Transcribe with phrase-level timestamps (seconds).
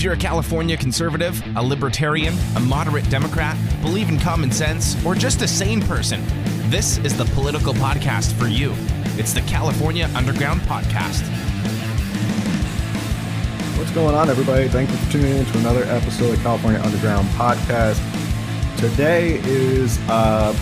[0.00, 5.14] If you're a California conservative, a libertarian, a moderate Democrat, believe in common sense, or
[5.14, 6.22] just a sane person,
[6.70, 8.72] this is the political podcast for you.
[9.18, 11.20] It's the California Underground Podcast.
[13.76, 14.68] What's going on, everybody?
[14.68, 18.00] Thank you for tuning in to another episode of California Underground Podcast.
[18.78, 20.54] Today is uh,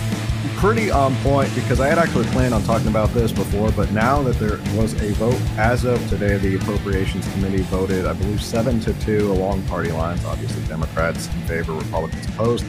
[0.57, 4.21] pretty on point because I had actually planned on talking about this before, but now
[4.23, 8.79] that there was a vote as of today, the Appropriations Committee voted, I believe, seven
[8.81, 10.23] to two along party lines.
[10.25, 12.65] Obviously, Democrats in favor, Republicans opposed.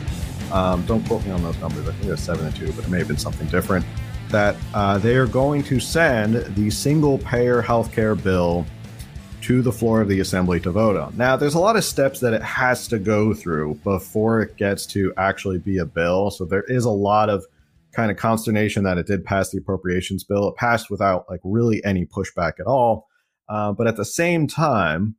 [0.53, 1.89] Um, don't quote me on those numbers.
[1.89, 3.85] I think it was seven to two, but it may have been something different.
[4.31, 8.67] That uh, they are going to send the single payer healthcare bill
[9.43, 11.17] to the floor of the assembly to vote on.
[11.17, 14.87] Now, there's a lot of steps that it has to go through before it gets
[14.87, 16.31] to actually be a bill.
[16.31, 17.47] So there is a lot of
[17.93, 20.49] kind of consternation that it did pass the appropriations bill.
[20.49, 23.09] It passed without like really any pushback at all.
[23.49, 25.17] Uh, but at the same time,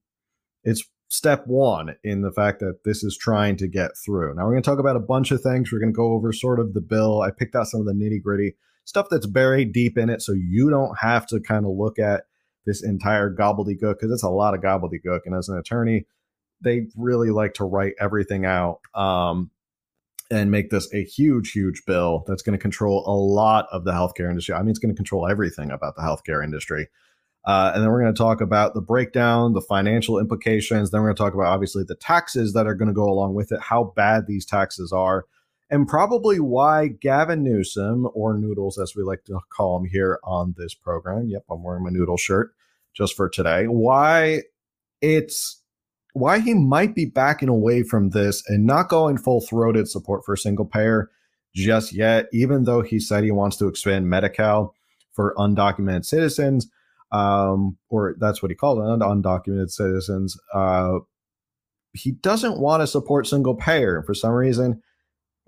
[0.63, 4.33] it's step one in the fact that this is trying to get through.
[4.33, 5.71] Now, we're going to talk about a bunch of things.
[5.71, 7.21] We're going to go over sort of the bill.
[7.21, 10.31] I picked out some of the nitty gritty stuff that's buried deep in it so
[10.31, 12.23] you don't have to kind of look at
[12.65, 15.21] this entire gobbledygook because it's a lot of gobbledygook.
[15.25, 16.05] And as an attorney,
[16.61, 18.79] they really like to write everything out.
[18.93, 19.51] Um,
[20.31, 23.91] and make this a huge, huge bill that's going to control a lot of the
[23.91, 24.55] healthcare industry.
[24.55, 26.87] I mean, it's going to control everything about the healthcare industry.
[27.45, 30.91] Uh, and then we're going to talk about the breakdown, the financial implications.
[30.91, 33.33] Then we're going to talk about obviously the taxes that are going to go along
[33.33, 35.25] with it, how bad these taxes are,
[35.69, 40.53] and probably why Gavin Newsom, or Noodles as we like to call him here on
[40.57, 41.29] this program.
[41.29, 42.53] Yep, I'm wearing my Noodle shirt
[42.93, 43.65] just for today.
[43.65, 44.43] Why
[45.01, 45.60] it's
[46.13, 50.35] why he might be backing away from this and not going full throated support for
[50.35, 51.09] single payer
[51.55, 54.73] just yet, even though he said he wants to expand Medi Cal
[55.13, 56.69] for undocumented citizens,
[57.11, 60.37] um, or that's what he called it, undocumented citizens.
[60.53, 60.99] Uh,
[61.93, 64.01] he doesn't want to support single payer.
[64.03, 64.81] For some reason,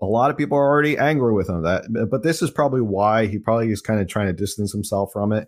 [0.01, 1.63] a lot of people are already angry with him.
[1.63, 5.11] That, but this is probably why he probably is kind of trying to distance himself
[5.13, 5.47] from it.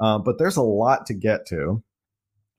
[0.00, 1.82] Uh, but there's a lot to get to.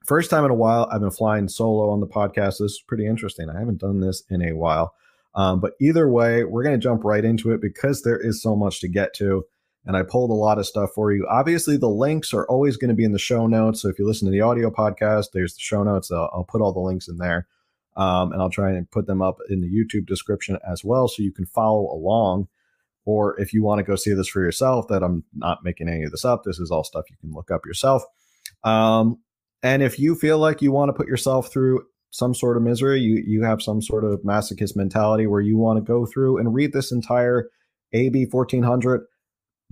[0.07, 2.59] First time in a while, I've been flying solo on the podcast.
[2.59, 3.49] This is pretty interesting.
[3.49, 4.93] I haven't done this in a while.
[5.35, 8.55] Um, but either way, we're going to jump right into it because there is so
[8.55, 9.43] much to get to.
[9.85, 11.27] And I pulled a lot of stuff for you.
[11.29, 13.81] Obviously, the links are always going to be in the show notes.
[13.81, 16.09] So if you listen to the audio podcast, there's the show notes.
[16.09, 17.45] I'll, I'll put all the links in there.
[17.97, 21.21] Um, and I'll try and put them up in the YouTube description as well so
[21.21, 22.47] you can follow along.
[23.03, 26.03] Or if you want to go see this for yourself, that I'm not making any
[26.03, 26.43] of this up.
[26.45, 28.03] This is all stuff you can look up yourself.
[28.63, 29.19] Um,
[29.63, 32.99] and if you feel like you want to put yourself through some sort of misery,
[32.99, 36.53] you you have some sort of masochist mentality where you want to go through and
[36.53, 37.49] read this entire
[37.93, 39.05] AB 1400,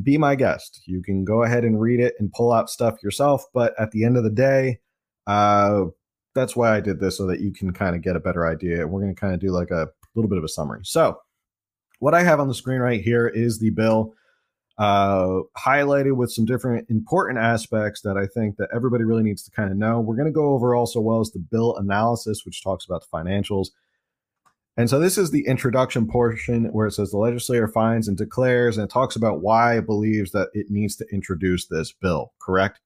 [0.04, 0.82] be my guest.
[0.86, 4.04] You can go ahead and read it and pull out stuff yourself, but at the
[4.04, 4.80] end of the day,
[5.28, 5.86] uh,
[6.34, 8.86] that's why I did this so that you can kind of get a better idea.
[8.86, 10.82] We're going to kind of do like a little bit of a summary.
[10.84, 11.20] So,
[12.00, 14.14] what I have on the screen right here is the bill
[14.78, 19.52] uh, highlighted with some different important aspects that I think that everybody really needs to
[19.52, 20.02] kind of know.
[20.02, 23.18] We're going to go over also well as the bill analysis, which talks about the
[23.18, 23.68] financials.
[24.78, 28.78] And so this is the introduction portion where it says the legislature finds and declares,
[28.78, 32.82] and it talks about why it believes that it needs to introduce this bill, correct?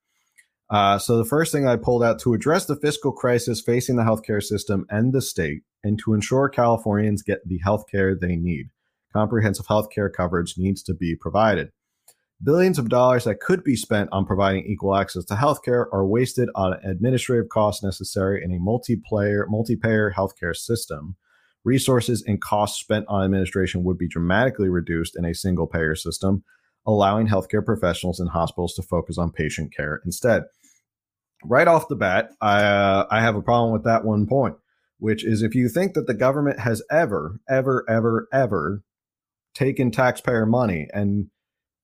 [0.69, 4.03] Uh, so the first thing I pulled out to address the fiscal crisis facing the
[4.03, 8.69] healthcare system and the state, and to ensure Californians get the healthcare they need.
[9.11, 11.71] Comprehensive healthcare coverage needs to be provided.
[12.41, 16.47] Billions of dollars that could be spent on providing equal access to healthcare are wasted
[16.55, 21.17] on administrative costs necessary in a multiplayer, multi-payer healthcare system.
[21.65, 26.45] Resources and costs spent on administration would be dramatically reduced in a single payer system,
[26.85, 30.43] allowing healthcare professionals and hospitals to focus on patient care instead.
[31.43, 34.55] Right off the bat, I, uh, I have a problem with that one point,
[34.97, 38.81] which is if you think that the government has ever, ever, ever, ever
[39.53, 41.27] taken taxpayer money and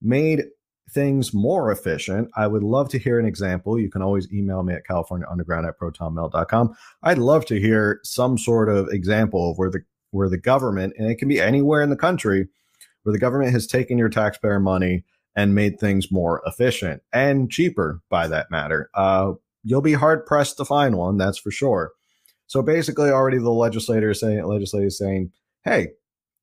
[0.00, 0.44] made
[0.90, 3.78] things more efficient, I would love to hear an example.
[3.78, 6.74] You can always email me at californiaunderground at protonmail.com.
[7.02, 9.80] I'd love to hear some sort of example of where the
[10.12, 12.48] where the government, and it can be anywhere in the country,
[13.02, 15.04] where the government has taken your taxpayer money
[15.34, 18.88] and made things more efficient and cheaper by that matter.
[18.94, 19.32] Uh,
[19.62, 21.92] you'll be hard pressed to find one, that's for sure.
[22.46, 25.32] So basically, already the legislator is saying, legislator is saying,
[25.64, 25.88] hey,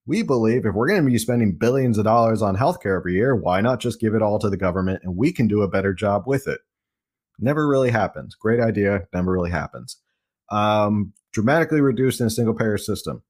[0.05, 3.35] we believe if we're going to be spending billions of dollars on healthcare every year,
[3.35, 5.93] why not just give it all to the government and we can do a better
[5.93, 6.59] job with it?
[7.39, 8.35] Never really happens.
[8.35, 9.97] Great idea, never really happens.
[10.51, 13.23] Um, dramatically reduced in a single payer system.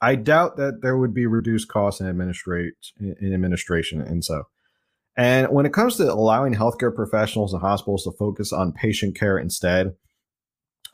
[0.00, 4.44] I doubt that there would be reduced costs in administrate in administration and so.
[5.16, 9.38] And when it comes to allowing healthcare professionals and hospitals to focus on patient care
[9.38, 9.94] instead,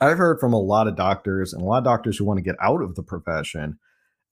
[0.01, 2.43] I've heard from a lot of doctors and a lot of doctors who want to
[2.43, 3.79] get out of the profession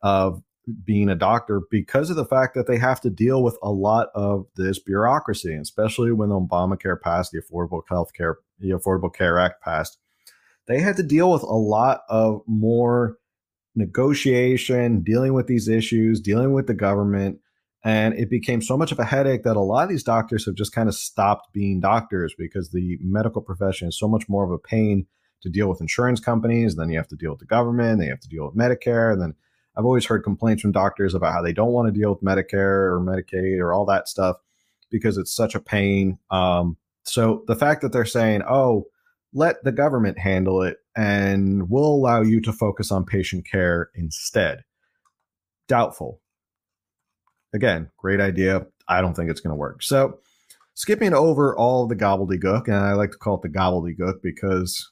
[0.02, 0.44] of
[0.84, 4.10] being a doctor because of the fact that they have to deal with a lot
[4.14, 9.62] of this bureaucracy, especially when Obamacare passed, the Affordable Health Care, the Affordable Care Act
[9.62, 9.98] passed.
[10.68, 13.18] They had to deal with a lot of more
[13.76, 17.40] negotiation, dealing with these issues, dealing with the government.
[17.84, 20.56] And it became so much of a headache that a lot of these doctors have
[20.56, 24.52] just kind of stopped being doctors because the medical profession is so much more of
[24.52, 25.06] a pain
[25.44, 26.76] to deal with insurance companies.
[26.76, 28.00] Then you have to deal with the government.
[28.00, 29.14] Then you have to deal with Medicare.
[29.14, 29.36] And then
[29.78, 32.92] I've always heard complaints from doctors about how they don't want to deal with Medicare
[32.92, 34.38] or Medicaid or all that stuff
[34.90, 36.18] because it's such a pain.
[36.32, 38.88] Um, so the fact that they're saying, oh,
[39.34, 44.64] let the government handle it and we'll allow you to focus on patient care instead.
[45.68, 46.22] Doubtful.
[47.54, 48.66] Again, great idea.
[48.88, 49.84] I don't think it's going to work.
[49.84, 50.20] So,
[50.74, 54.92] skipping over all the gobbledygook, and I like to call it the gobbledygook because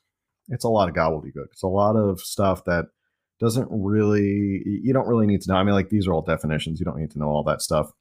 [0.49, 1.47] it's a lot of gobbledygook.
[1.51, 2.87] It's a lot of stuff that
[3.39, 5.57] doesn't really, you don't really need to know.
[5.57, 6.79] I mean, like these are all definitions.
[6.79, 7.91] You don't need to know all that stuff.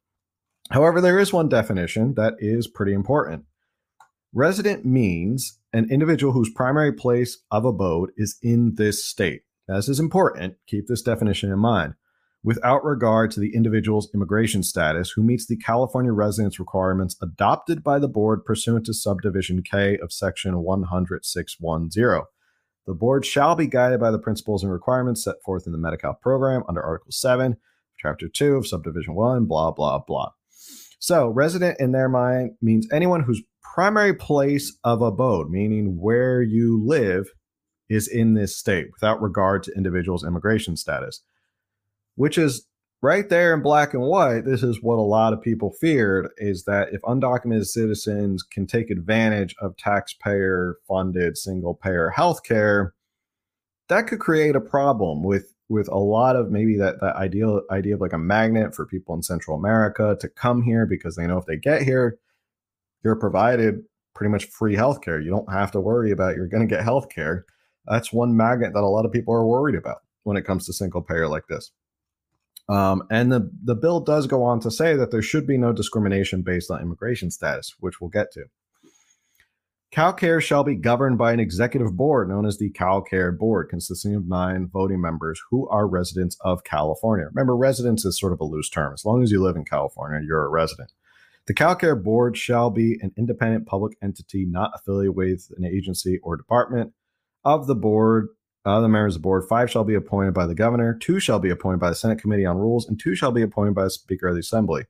[0.71, 3.45] However, there is one definition that is pretty important.
[4.33, 9.43] Resident means an individual whose primary place of abode is in this state.
[9.69, 10.57] This is important.
[10.67, 11.95] Keep this definition in mind.
[12.43, 17.99] Without regard to the individual's immigration status, who meets the California residence requirements adopted by
[17.99, 22.25] the board pursuant to subdivision K of section 100610.
[22.87, 26.15] The board shall be guided by the principles and requirements set forth in the Medi-Cal
[26.15, 27.57] program under Article 7,
[27.99, 30.31] Chapter 2 of Subdivision 1, blah, blah, blah.
[30.99, 33.43] So, resident in their mind means anyone whose
[33.75, 37.29] primary place of abode, meaning where you live,
[37.89, 41.23] is in this state without regard to individuals' immigration status,
[42.15, 42.67] which is
[43.05, 46.65] right there in black and white, this is what a lot of people feared is
[46.65, 52.93] that if undocumented citizens can take advantage of taxpayer funded single payer healthcare,
[53.91, 57.95] that could create a problem with with a lot of maybe that that ideal idea
[57.95, 61.37] of like a magnet for people in Central America to come here because they know
[61.37, 62.19] if they get here,
[63.05, 63.83] you're provided
[64.15, 65.23] pretty much free healthcare.
[65.23, 67.43] You don't have to worry about you're going to get healthcare.
[67.87, 70.73] That's one magnet that a lot of people are worried about when it comes to
[70.73, 71.71] single payer like this.
[72.69, 75.72] Um, and the, the bill does go on to say that there should be no
[75.72, 78.44] discrimination based on immigration status, which we'll get to.
[79.94, 84.26] CalCare shall be governed by an executive board known as the CalCare Board, consisting of
[84.26, 87.26] nine voting members who are residents of California.
[87.32, 88.93] Remember, residence is sort of a loose term.
[88.93, 90.90] As long as you live in California, you're a resident.
[91.46, 96.37] The CalCare Board shall be an independent public entity not affiliated with an agency or
[96.37, 96.93] department.
[97.44, 98.28] Of the board,
[98.64, 101.38] of the members of the board, five shall be appointed by the governor, two shall
[101.38, 103.90] be appointed by the Senate Committee on Rules, and two shall be appointed by the
[103.90, 104.84] Speaker of the Assembly.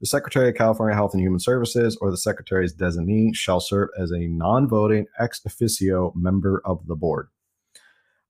[0.00, 4.10] The Secretary of California Health and Human Services or the Secretary's designee shall serve as
[4.10, 7.28] a non voting ex officio member of the board.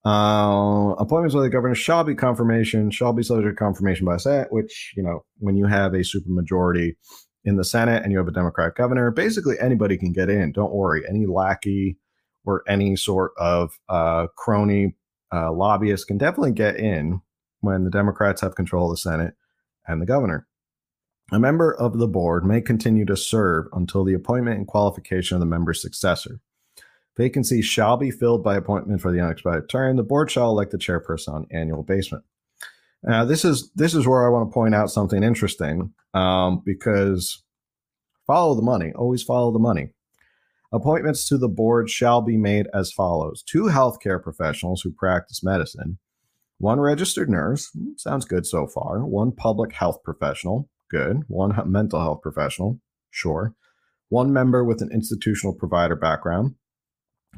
[0.05, 4.53] Uh, appointments by the governor shall be confirmation, shall be subject to confirmation by Senate,
[4.53, 6.95] which, you know, when you have a supermajority
[7.45, 10.53] in the Senate and you have a Democrat governor, basically anybody can get in.
[10.53, 11.03] Don't worry.
[11.09, 11.99] Any lackey,
[12.47, 14.97] or any sort of uh, crony
[15.33, 17.21] uh, lobbyist can definitely get in
[17.61, 19.35] when the Democrats have control of the Senate
[19.87, 20.47] and the governor.
[21.33, 25.41] A member of the board may continue to serve until the appointment and qualification of
[25.41, 26.41] the member's successor.
[27.17, 29.97] Vacancies shall be filled by appointment for the unexpired term.
[29.97, 32.21] The board shall elect the chairperson on annual basis.
[33.03, 37.43] Now, this is this is where I want to point out something interesting um, because
[38.27, 38.93] follow the money.
[38.95, 39.91] Always follow the money.
[40.77, 45.97] Appointments to the board shall be made as follows two healthcare professionals who practice medicine,
[46.59, 52.21] one registered nurse, sounds good so far, one public health professional, good, one mental health
[52.21, 52.79] professional,
[53.11, 53.55] sure,
[54.11, 56.57] one member with an institutional provider background,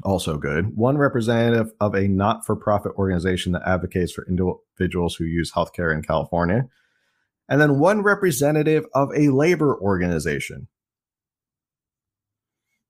[0.03, 5.23] also good, one representative of a not for profit organization that advocates for individuals who
[5.23, 6.67] use healthcare in California,
[7.47, 10.67] and then one representative of a labor organization.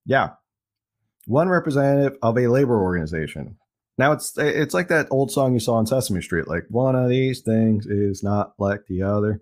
[0.08, 0.30] Yeah.
[1.30, 3.58] One representative of a labor organization.
[4.00, 7.08] Now it's it's like that old song you saw on Sesame Street, like one of
[7.08, 9.40] these things is not like the other.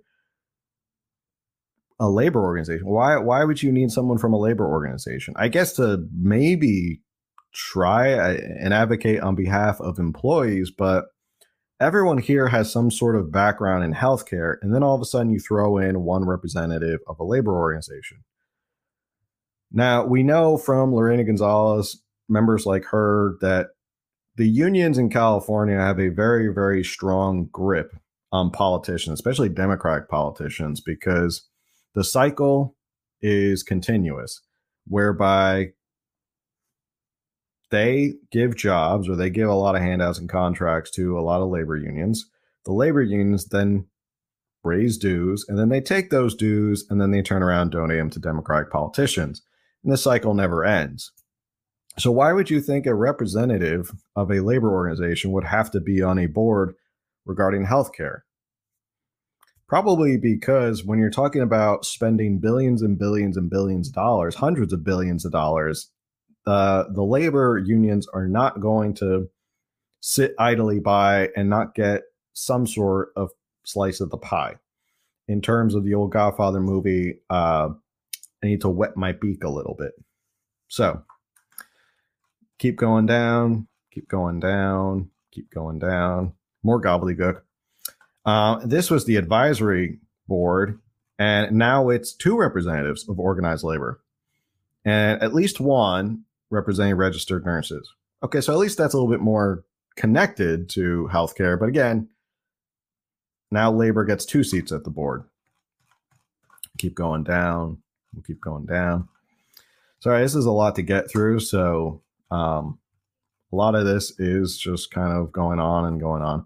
[1.97, 2.85] A labor organization.
[2.85, 5.33] Why why would you need someone from a labor organization?
[5.37, 7.03] I guess to maybe
[7.53, 11.05] try uh, and advocate on behalf of employees, but
[11.79, 15.31] everyone here has some sort of background in healthcare, and then all of a sudden
[15.31, 18.25] you throw in one representative of a labor organization.
[19.71, 23.67] Now, we know from Lorena Gonzalez, members like her, that
[24.35, 27.95] the unions in California have a very, very strong grip
[28.31, 31.47] on politicians, especially Democratic politicians, because
[31.95, 32.75] the cycle
[33.21, 34.41] is continuous,
[34.85, 35.69] whereby
[37.71, 41.41] they give jobs or they give a lot of handouts and contracts to a lot
[41.41, 42.29] of labor unions.
[42.65, 43.87] The labor unions then
[44.63, 47.97] raise dues, and then they take those dues and then they turn around and donate
[47.97, 49.41] them to Democratic politicians.
[49.83, 51.11] And the cycle never ends.
[51.99, 56.01] So, why would you think a representative of a labor organization would have to be
[56.01, 56.75] on a board
[57.25, 58.19] regarding healthcare?
[59.67, 64.71] Probably because when you're talking about spending billions and billions and billions of dollars, hundreds
[64.71, 65.89] of billions of dollars,
[66.45, 69.27] uh, the labor unions are not going to
[69.99, 72.03] sit idly by and not get
[72.33, 73.31] some sort of
[73.65, 74.55] slice of the pie.
[75.27, 77.69] In terms of the old Godfather movie, uh,
[78.43, 79.93] I need to wet my beak a little bit.
[80.67, 81.03] So
[82.59, 86.33] keep going down, keep going down, keep going down.
[86.63, 87.41] More gobbledygook.
[88.25, 90.79] Uh, this was the advisory board,
[91.17, 94.01] and now it's two representatives of organized labor,
[94.83, 97.89] and at least one representing registered nurses.
[98.23, 99.63] Okay, so at least that's a little bit more
[99.95, 101.59] connected to healthcare.
[101.59, 102.09] But again,
[103.51, 105.23] now labor gets two seats at the board.
[106.77, 107.81] Keep going down.
[108.17, 109.07] We'll keep going down.
[109.99, 111.39] Sorry, this is a lot to get through.
[111.39, 112.79] So um,
[113.53, 116.39] a lot of this is just kind of going on and going on.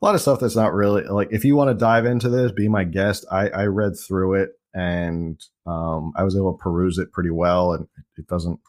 [0.00, 2.52] A lot of stuff that's not really like if you want to dive into this,
[2.52, 3.26] be my guest.
[3.30, 7.72] I, I read through it and um, I was able to peruse it pretty well,
[7.72, 8.60] and it doesn't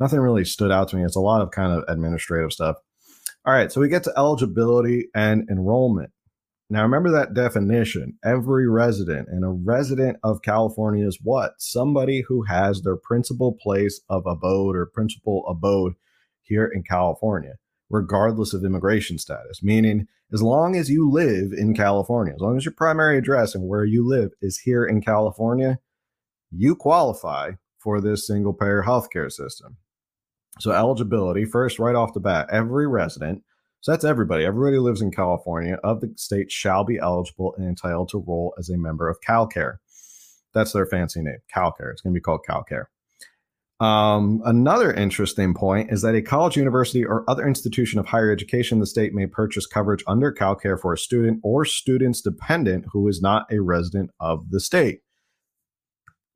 [0.00, 1.04] nothing really stood out to me.
[1.04, 2.76] It's a lot of kind of administrative stuff.
[3.46, 6.10] All right, so we get to eligibility and enrollment.
[6.72, 11.52] Now, remember that definition every resident, and a resident of California is what?
[11.58, 15.92] Somebody who has their principal place of abode or principal abode
[16.40, 17.56] here in California,
[17.90, 19.62] regardless of immigration status.
[19.62, 23.68] Meaning, as long as you live in California, as long as your primary address and
[23.68, 25.78] where you live is here in California,
[26.50, 29.76] you qualify for this single payer healthcare system.
[30.58, 33.42] So, eligibility first, right off the bat, every resident,
[33.82, 37.66] so that's everybody, everybody who lives in California of the state shall be eligible and
[37.66, 39.78] entitled to roll as a member of CalCare.
[40.54, 41.90] That's their fancy name, CalCare.
[41.90, 42.84] It's going to be called CalCare.
[43.84, 48.76] Um, another interesting point is that a college, university, or other institution of higher education
[48.76, 53.08] in the state may purchase coverage under CalCare for a student or student's dependent who
[53.08, 55.00] is not a resident of the state.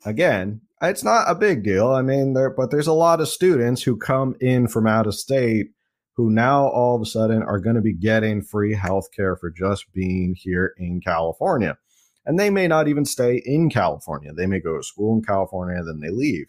[0.05, 1.93] Again, it's not a big deal.
[1.93, 5.15] I mean, there, but there's a lot of students who come in from out of
[5.15, 5.69] state
[6.17, 9.51] who now all of a sudden are going to be getting free health care for
[9.51, 11.77] just being here in California.
[12.25, 14.33] And they may not even stay in California.
[14.33, 16.47] They may go to school in California, then they leave.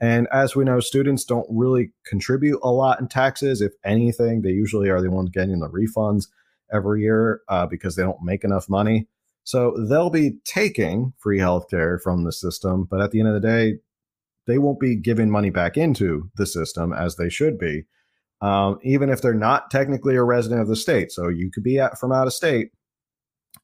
[0.00, 3.60] And as we know, students don't really contribute a lot in taxes.
[3.60, 6.26] If anything, they usually are the ones getting the refunds
[6.72, 9.08] every year uh, because they don't make enough money.
[9.42, 13.48] So they'll be taking free healthcare from the system, but at the end of the
[13.48, 13.78] day,
[14.46, 17.84] they won't be giving money back into the system as they should be,
[18.40, 21.10] um, even if they're not technically a resident of the state.
[21.12, 22.70] So you could be at, from out of state,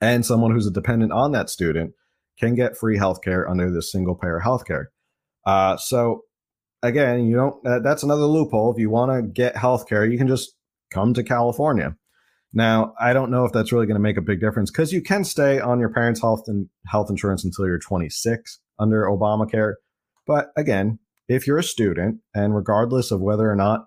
[0.00, 1.92] and someone who's a dependent on that student
[2.38, 4.86] can get free healthcare under this single payer healthcare.
[5.46, 6.22] Uh, so
[6.82, 7.66] again, you don't.
[7.66, 8.72] Uh, that's another loophole.
[8.72, 10.54] If you want to get healthcare, you can just
[10.92, 11.96] come to California.
[12.52, 15.02] Now, I don't know if that's really going to make a big difference because you
[15.02, 19.74] can stay on your parents' health and health insurance until you're 26 under Obamacare.
[20.24, 23.86] But again, if you're a student and regardless of whether or not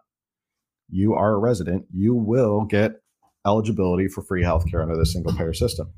[0.89, 3.01] you are a resident, you will get
[3.45, 5.91] eligibility for free healthcare under the single payer system.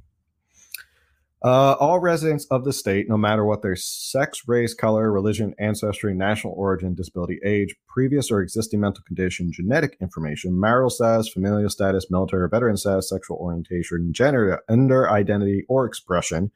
[1.42, 6.14] Uh, all residents of the state, no matter what their sex, race, color, religion, ancestry,
[6.14, 12.12] national origin, disability, age, previous or existing mental condition, genetic information, marital status, familial status,
[12.12, 16.52] military or veteran status, sexual orientation, gender, gender identity, or expression,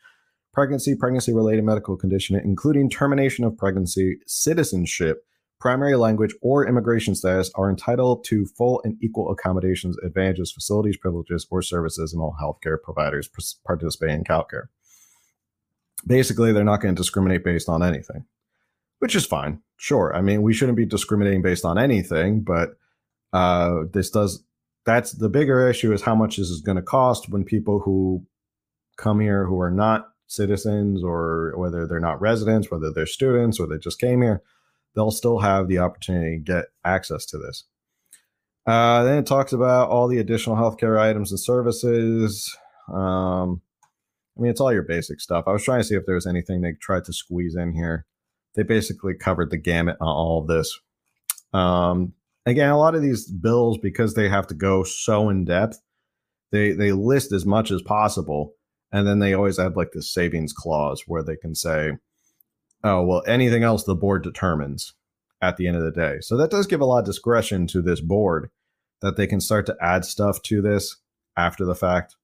[0.52, 5.25] pregnancy, pregnancy related medical condition, including termination of pregnancy, citizenship,
[5.63, 11.48] primary language, or immigration status, are entitled to full and equal accommodations, advantages, facilities, privileges,
[11.50, 13.29] or services in all healthcare providers
[13.65, 14.65] participating in CalCare.
[16.05, 18.25] Basically, they're not going to discriminate based on anything,
[19.00, 19.62] which is fine.
[19.77, 20.13] Sure.
[20.13, 22.72] I mean, we shouldn't be discriminating based on anything, but
[23.32, 24.43] uh, this does.
[24.86, 28.25] That's the bigger issue is how much this is going to cost when people who
[28.98, 33.67] come here who are not citizens or whether they're not residents, whether they're students or
[33.67, 34.43] they just came here,
[34.96, 37.66] they'll still have the opportunity to get access to this.
[38.66, 42.56] Uh, then it talks about all the additional healthcare items and services.
[42.88, 43.62] Um,
[44.38, 45.46] I mean, it's all your basic stuff.
[45.48, 48.06] I was trying to see if there was anything they tried to squeeze in here.
[48.56, 50.80] They basically covered the gamut on all of this.
[51.54, 52.14] Um,
[52.46, 55.82] again, a lot of these bills, because they have to go so in depth,
[56.52, 58.54] they they list as much as possible,
[58.92, 61.94] and then they always add like this savings clause where they can say,
[62.84, 64.94] "Oh, well, anything else the board determines."
[65.44, 66.20] at the end of the day.
[66.22, 68.50] So that does give a lot of discretion to this board
[69.02, 70.96] that they can start to add stuff to this
[71.36, 72.16] after the fact.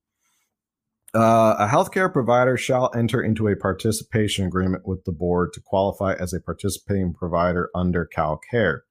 [1.13, 6.13] Uh, a healthcare provider shall enter into a participation agreement with the board to qualify
[6.13, 8.81] as a participating provider under CalCare.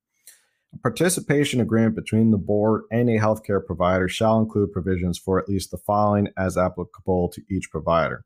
[0.74, 5.48] A participation agreement between the board and a healthcare provider shall include provisions for at
[5.48, 8.24] least the following as applicable to each provider.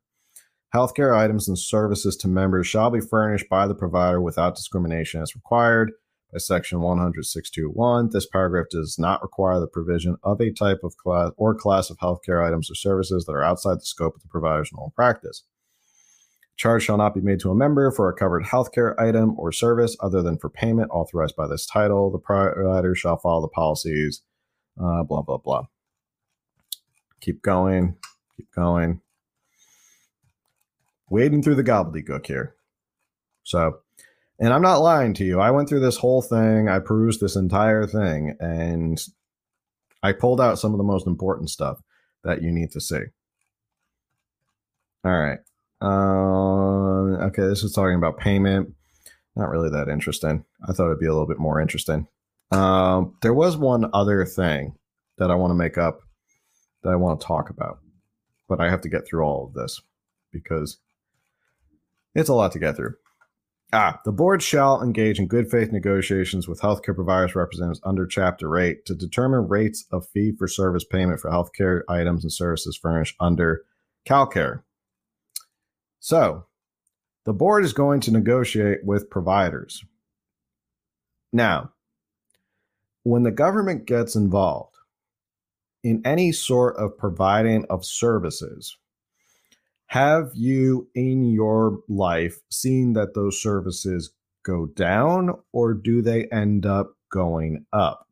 [0.74, 5.34] Healthcare items and services to members shall be furnished by the provider without discrimination as
[5.34, 5.92] required
[6.32, 8.08] by Section 10621.
[8.10, 11.98] This paragraph does not require the provision of a type of class or class of
[11.98, 15.44] healthcare items or services that are outside the scope of the provider's normal practice.
[16.56, 19.94] Charge shall not be made to a member for a covered healthcare item or service
[20.00, 22.10] other than for payment authorized by this title.
[22.10, 24.22] The provider shall follow the policies,
[24.82, 25.64] uh, blah, blah, blah.
[27.20, 27.96] Keep going,
[28.36, 29.02] keep going.
[31.12, 32.54] Wading through the gobbledygook here.
[33.42, 33.80] So,
[34.40, 35.40] and I'm not lying to you.
[35.40, 38.98] I went through this whole thing, I perused this entire thing, and
[40.02, 41.82] I pulled out some of the most important stuff
[42.24, 43.02] that you need to see.
[45.04, 45.38] All right.
[45.82, 48.72] Uh, okay, this is talking about payment.
[49.36, 50.46] Not really that interesting.
[50.66, 52.08] I thought it'd be a little bit more interesting.
[52.52, 54.76] Um, there was one other thing
[55.18, 56.00] that I want to make up
[56.82, 57.80] that I want to talk about,
[58.48, 59.78] but I have to get through all of this
[60.32, 60.78] because
[62.14, 62.94] it's a lot to get through.
[63.74, 68.58] Ah, the board shall engage in good faith negotiations with healthcare providers representatives under Chapter
[68.58, 73.16] 8 to determine rates of fee for service payment for healthcare items and services furnished
[73.18, 73.62] under
[74.06, 74.62] CalCare.
[76.00, 76.44] So,
[77.24, 79.82] the board is going to negotiate with providers.
[81.32, 81.72] Now,
[83.04, 84.76] when the government gets involved
[85.82, 88.76] in any sort of providing of services,
[89.92, 94.10] have you in your life seen that those services
[94.42, 98.08] go down or do they end up going up?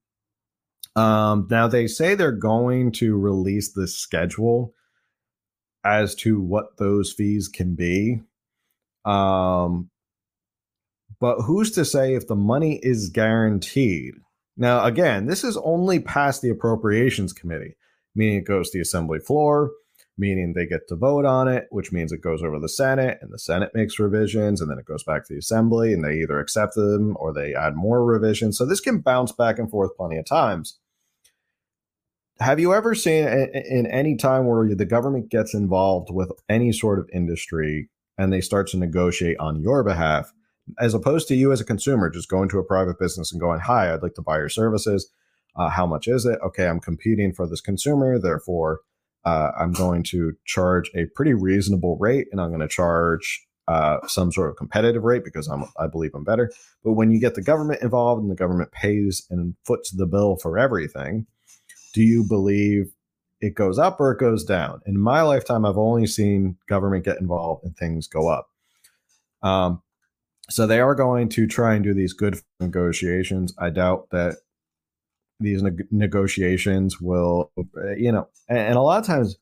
[0.94, 4.74] Um, now, they say they're going to release the schedule
[5.82, 8.20] as to what those fees can be.
[9.06, 9.88] Um,
[11.18, 14.16] but who's to say if the money is guaranteed?
[14.54, 17.78] Now, again, this is only past the appropriations committee,
[18.14, 19.70] meaning it goes to the assembly floor
[20.18, 23.32] meaning they get to vote on it, which means it goes over the Senate and
[23.32, 26.38] the Senate makes revisions and then it goes back to the Assembly and they either
[26.38, 28.58] accept them or they add more revisions.
[28.58, 30.78] So this can bounce back and forth plenty of times.
[32.40, 36.98] Have you ever seen in any time where the government gets involved with any sort
[36.98, 40.32] of industry and they start to negotiate on your behalf,
[40.78, 43.60] as opposed to you as a consumer just going to a private business and going,
[43.60, 45.10] Hi, I'd like to buy your services.
[45.56, 46.38] Uh, how much is it?
[46.44, 48.18] Okay, I'm competing for this consumer.
[48.18, 48.80] Therefore,
[49.24, 53.98] uh, I'm going to charge a pretty reasonable rate and I'm going to charge uh,
[54.06, 56.50] some sort of competitive rate because I'm, I believe I'm better.
[56.82, 60.36] But when you get the government involved and the government pays and foots the bill
[60.36, 61.26] for everything,
[61.94, 62.92] do you believe
[63.40, 64.80] it goes up or it goes down?
[64.86, 68.48] In my lifetime, I've only seen government get involved and things go up.
[69.42, 69.82] Um,
[70.48, 73.54] so they are going to try and do these good negotiations.
[73.58, 74.38] I doubt that
[75.40, 79.36] these ne- negotiations will, uh, you know, and, and, a lot of times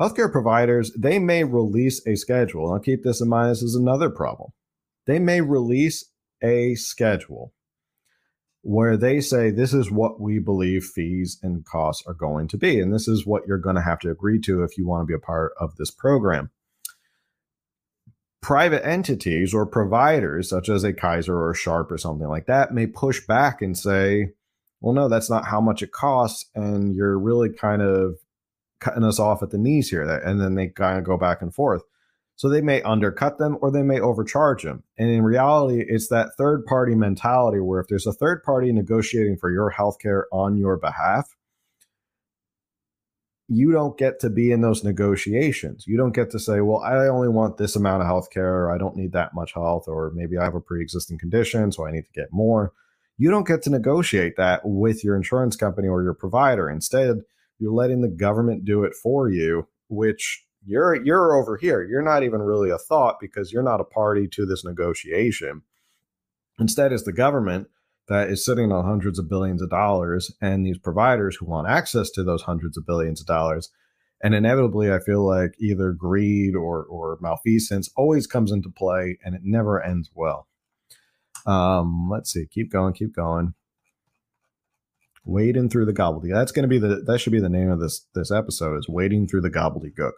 [0.00, 2.72] healthcare providers, they may release a schedule.
[2.72, 3.50] I'll keep this in mind.
[3.50, 4.50] This is another problem.
[5.06, 6.10] They may release
[6.42, 7.52] a schedule
[8.62, 12.80] where they say this is what we believe fees and costs are going to be.
[12.80, 15.06] And this is what you're going to have to agree to if you want to
[15.06, 16.50] be a part of this program.
[18.40, 22.86] Private entities or providers, such as a Kaiser or Sharp or something like that, may
[22.86, 24.30] push back and say,
[24.84, 26.44] well, no, that's not how much it costs.
[26.54, 28.18] And you're really kind of
[28.80, 30.02] cutting us off at the knees here.
[30.02, 31.80] And then they kind of go back and forth.
[32.36, 34.82] So they may undercut them or they may overcharge them.
[34.98, 39.38] And in reality, it's that third party mentality where if there's a third party negotiating
[39.38, 41.34] for your healthcare on your behalf,
[43.48, 45.86] you don't get to be in those negotiations.
[45.86, 48.52] You don't get to say, well, I only want this amount of healthcare.
[48.52, 51.72] Or I don't need that much health, or maybe I have a pre existing condition,
[51.72, 52.74] so I need to get more
[53.16, 56.68] you don't get to negotiate that with your insurance company or your provider.
[56.68, 57.18] Instead,
[57.58, 61.82] you're letting the government do it for you, which you're you're over here.
[61.82, 65.62] You're not even really a thought because you're not a party to this negotiation.
[66.58, 67.68] Instead, it's the government
[68.08, 72.10] that is sitting on hundreds of billions of dollars and these providers who want access
[72.10, 73.70] to those hundreds of billions of dollars.
[74.22, 79.34] And inevitably, I feel like either greed or, or malfeasance always comes into play and
[79.34, 80.48] it never ends well.
[81.46, 82.46] Um, let's see.
[82.46, 82.94] Keep going.
[82.94, 83.54] Keep going.
[85.24, 86.34] Wading through the gobbledygook.
[86.34, 87.02] That's going to be the.
[87.06, 88.78] That should be the name of this this episode.
[88.78, 90.12] Is wading through the gobbledygook,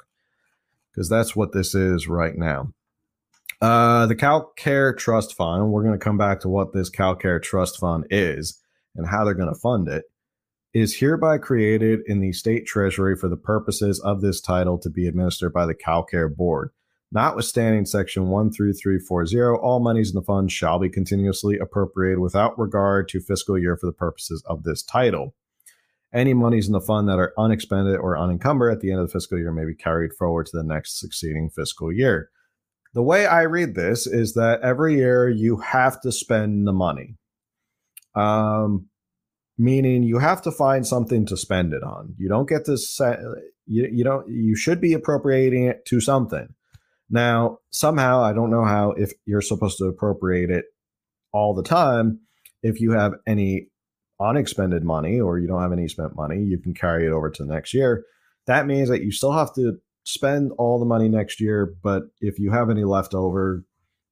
[0.91, 2.73] because that's what this is right now.
[3.61, 7.79] Uh, the CalCare Trust Fund, we're going to come back to what this CalCare Trust
[7.79, 8.61] Fund is
[8.95, 10.05] and how they're going to fund it,
[10.75, 15.07] is hereby created in the state treasury for the purposes of this title to be
[15.07, 16.71] administered by the CalCare Board.
[17.13, 23.21] Notwithstanding Section 13340, all monies in the fund shall be continuously appropriated without regard to
[23.21, 25.35] fiscal year for the purposes of this title.
[26.13, 29.13] Any monies in the fund that are unexpended or unencumbered at the end of the
[29.13, 32.31] fiscal year may be carried forward to the next succeeding fiscal year.
[32.95, 37.17] The way I read this is that every year you have to spend the money.
[38.15, 38.89] Um,
[39.59, 42.15] meaning you have to find something to spend it on.
[42.19, 42.79] You don't get to
[43.67, 46.55] you, you don't you should be appropriating it to something.
[47.09, 50.65] Now, somehow I don't know how if you're supposed to appropriate it
[51.33, 52.21] all the time.
[52.63, 53.69] If you have any
[54.21, 57.45] unexpended money or you don't have any spent money, you can carry it over to
[57.45, 58.05] the next year.
[58.47, 62.39] That means that you still have to spend all the money next year, but if
[62.39, 63.65] you have any left over,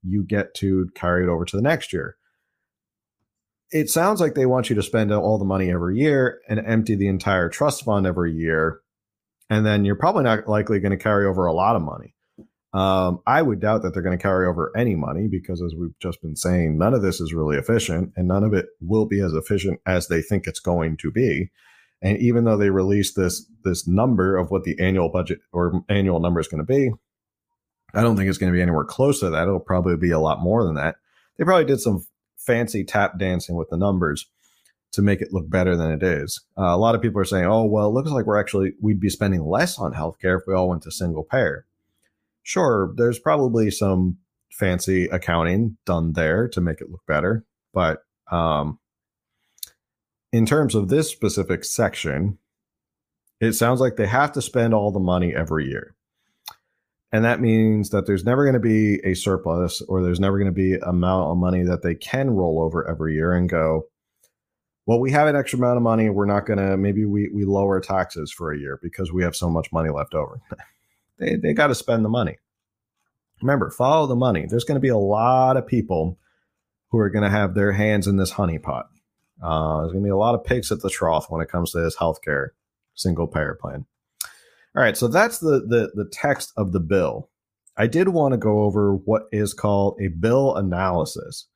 [0.02, 2.16] you get to carry it over to the next year.
[3.70, 6.94] It sounds like they want you to spend all the money every year and empty
[6.94, 8.80] the entire trust fund every year.
[9.50, 12.13] And then you're probably not likely going to carry over a lot of money.
[12.74, 15.96] Um, I would doubt that they're going to carry over any money because, as we've
[16.00, 19.20] just been saying, none of this is really efficient and none of it will be
[19.20, 21.52] as efficient as they think it's going to be.
[22.02, 26.18] And even though they released this this number of what the annual budget or annual
[26.18, 26.90] number is going to be,
[27.94, 29.42] I don't think it's going to be anywhere close to that.
[29.44, 30.96] It'll probably be a lot more than that.
[31.38, 32.04] They probably did some
[32.37, 34.26] fancy tap dancing with the numbers
[34.92, 36.44] to make it look better than it is.
[36.58, 39.00] Uh, a lot of people are saying, "Oh, well, it looks like we're actually we'd
[39.00, 41.66] be spending less on healthcare if we all went to single payer."
[42.44, 44.18] Sure, there's probably some
[44.52, 47.44] fancy accounting done there to make it look better.
[47.72, 47.98] But
[48.30, 48.78] um,
[50.33, 52.38] in terms of this specific section,
[53.40, 55.96] it sounds like they have to spend all the money every year.
[57.11, 60.52] And that means that there's never going to be a surplus or there's never going
[60.52, 63.87] to be amount of money that they can roll over every year and go,
[64.87, 66.11] well, we have an extra amount of money.
[66.11, 69.37] We're not going to, maybe we, we lower taxes for a year because we have
[69.37, 70.40] so much money left over.
[71.18, 72.38] they, they got to spend the money.
[73.42, 74.46] Remember, follow the money.
[74.48, 76.18] There's going to be a lot of people
[76.90, 78.85] who are going to have their hands in this honeypot.
[79.42, 81.72] Uh, there's going to be a lot of pigs at the trough when it comes
[81.72, 82.48] to this healthcare
[82.94, 83.85] single payer plan.
[84.77, 87.31] All right, so that's the, the the text of the bill.
[87.77, 91.46] I did want to go over what is called a bill analysis.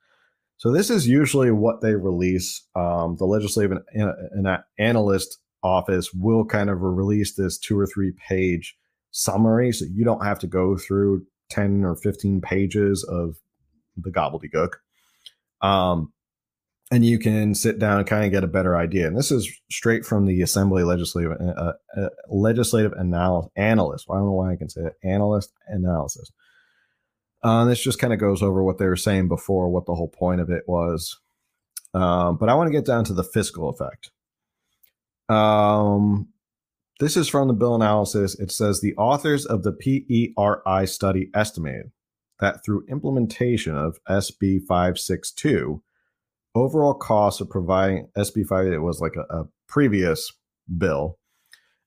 [0.57, 2.63] So this is usually what they release.
[2.75, 8.11] Um, the legislative and, and analyst office will kind of release this two or three
[8.27, 8.77] page
[9.11, 13.37] summary so you don't have to go through 10 or 15 pages of
[13.97, 14.73] the gobbledygook.
[15.61, 16.13] Um,
[16.91, 19.49] and you can sit down and kind of get a better idea and this is
[19.69, 24.51] straight from the assembly legislative uh, uh, legislative anal- analyst well, i don't know why
[24.51, 26.31] i can say it analyst analysis.
[27.41, 30.09] Uh, this just kind of goes over what they were saying before what the whole
[30.09, 31.17] point of it was.
[31.93, 34.11] Um, but i want to get down to the fiscal effect.
[35.29, 36.29] Um,
[36.99, 38.37] this is from the bill analysis.
[38.39, 41.91] It says the authors of the PERI study estimated
[42.39, 45.81] that through implementation of SB 562,
[46.55, 50.31] overall costs of providing SB 5, it was like a, a previous
[50.77, 51.17] bill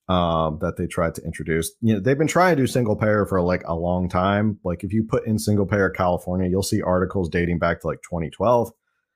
[0.09, 1.73] um, that they tried to introduce.
[1.81, 4.59] You know, they've been trying to do single payer for like a long time.
[4.65, 8.03] Like if you put in single payer California, you'll see articles dating back to like
[8.03, 8.73] 2012.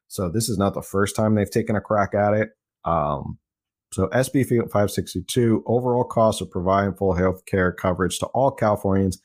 [0.08, 2.50] So this is not the first time they've taken a crack at it.
[2.84, 3.38] Um,
[3.92, 9.22] so SB 562 overall cost of providing full health care coverage to all Californians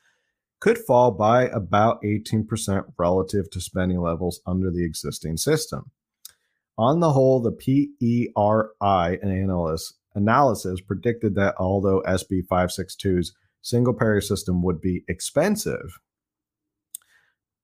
[0.60, 5.92] could fall by about 18% relative to spending levels under the existing system.
[6.78, 14.62] On the whole, the PERI analysis, analysis predicted that although SB 562's single payer system
[14.64, 16.00] would be expensive,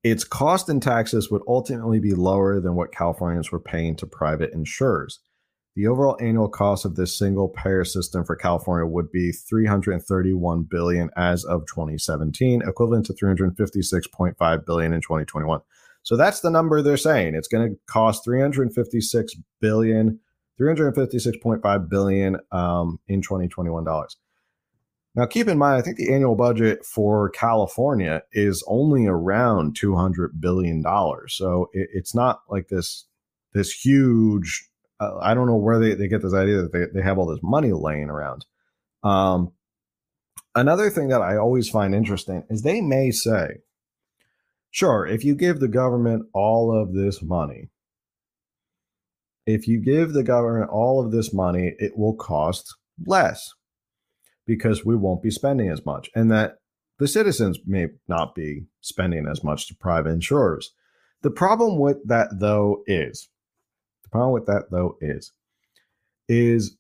[0.04, 4.52] its cost and taxes would ultimately be lower than what Californians were paying to private
[4.54, 5.20] insurers.
[5.78, 11.12] The overall annual cost of this single payer system for California would be 331 billion
[11.16, 15.62] as of 2017, equivalent to 356.5 billion in 2021.
[16.02, 17.36] So that's the number they're saying.
[17.36, 20.20] It's going to cost 356 billion,
[20.60, 24.18] 356.5 billion um, in 2021 dollars.
[25.14, 30.42] Now, keep in mind, I think the annual budget for California is only around 200
[30.42, 31.36] billion dollars.
[31.36, 33.06] So it, it's not like this
[33.54, 34.68] this huge
[35.00, 37.28] uh, I don't know where they, they get this idea that they, they have all
[37.28, 38.46] this money laying around.
[39.04, 39.54] Um,
[40.56, 43.60] another thing that I always find interesting is they may say,
[44.72, 47.70] sure, if you give the government all of this money,
[49.46, 53.54] if you give the government all of this money, it will cost less
[54.46, 56.10] because we won't be spending as much.
[56.16, 56.56] And that
[57.00, 60.74] the citizens may not be spending as much to private insurers.
[61.22, 63.30] The problem with that though is
[64.08, 65.32] the problem with that though is
[66.30, 66.78] is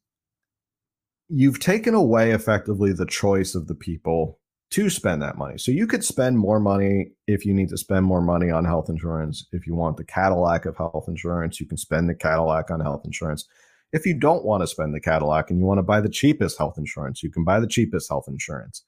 [1.30, 5.58] you've taken away effectively the choice of the people to spend that money.
[5.58, 8.90] So you could spend more money if you need to spend more money on health
[8.90, 9.46] insurance.
[9.54, 13.04] If you want the Cadillac of health insurance, you can spend the Cadillac on health
[13.06, 13.46] insurance.
[13.94, 16.58] If you don't want to spend the Cadillac and you want to buy the cheapest
[16.58, 18.84] health insurance, you can buy the cheapest health insurance.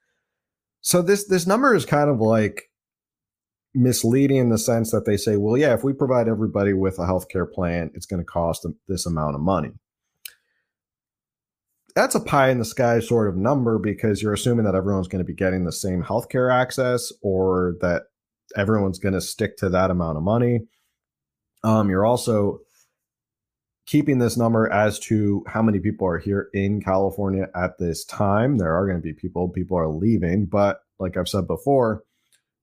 [0.81, 2.69] So this this number is kind of like
[3.79, 7.03] misleading in the sense that they say, well, yeah, if we provide everybody with a
[7.03, 9.71] healthcare plan, it's going to cost this amount of money
[11.95, 15.23] that's a pie in the sky sort of number because you're assuming that everyone's going
[15.23, 18.03] to be getting the same healthcare access or that
[18.55, 20.61] everyone's going to stick to that amount of money.
[21.63, 22.59] Um, you're also
[23.85, 28.57] keeping this number as to how many people are here in California at this time.
[28.57, 32.03] There are going to be people, people are leaving, but like I've said before,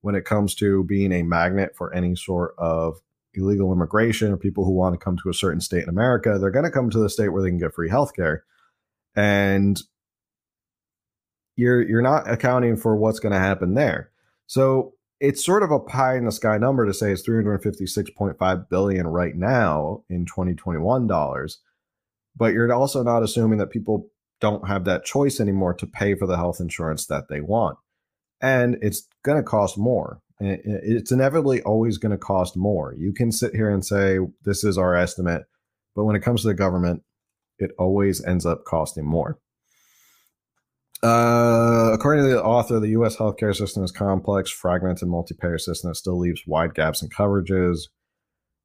[0.00, 3.00] when it comes to being a magnet for any sort of
[3.34, 6.50] illegal immigration or people who want to come to a certain state in America, they're
[6.50, 8.40] going to come to the state where they can get free healthcare
[9.16, 9.82] and
[11.56, 14.10] you're you're not accounting for what's going to happen there.
[14.46, 19.06] So it's sort of a pie in the sky number to say it's 356.5 billion
[19.06, 21.58] right now in 2021 dollars,
[22.36, 24.08] but you're also not assuming that people
[24.40, 27.78] don't have that choice anymore to pay for the health insurance that they want.
[28.40, 30.20] And it's going to cost more.
[30.38, 32.94] It's inevitably always going to cost more.
[32.98, 35.44] You can sit here and say this is our estimate,
[35.94, 37.02] but when it comes to the government,
[37.58, 39.38] it always ends up costing more.
[41.02, 43.16] Uh, according to the author, the U.S.
[43.16, 47.88] healthcare system is complex, fragmented, multi-payer system that still leaves wide gaps in coverages.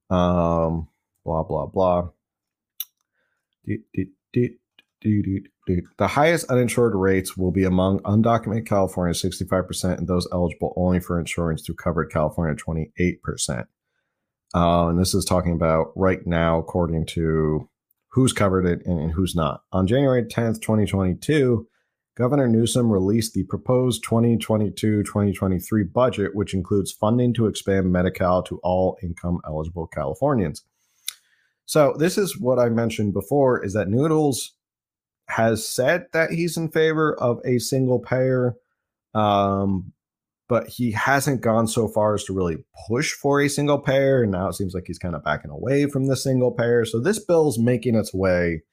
[0.09, 0.87] Um,
[1.23, 2.09] blah blah blah.
[5.97, 11.19] The highest uninsured rates will be among undocumented California, 65%, and those eligible only for
[11.19, 13.65] insurance through covered California, 28%.
[14.53, 17.69] Uh, and this is talking about right now, according to
[18.11, 19.61] who's covered it and, and who's not.
[19.71, 21.67] On January 10th, 2022,
[22.17, 28.43] Governor Newsom released the proposed 2022 2023 budget, which includes funding to expand Medi Cal
[28.43, 30.63] to all income eligible Californians.
[31.65, 34.53] So, this is what I mentioned before is that Noodles
[35.31, 38.55] has said that he's in favor of a single payer,
[39.13, 39.93] um,
[40.47, 44.23] but he hasn't gone so far as to really push for a single payer.
[44.23, 46.85] And now it seems like he's kind of backing away from the single payer.
[46.85, 48.63] So this bill's making its way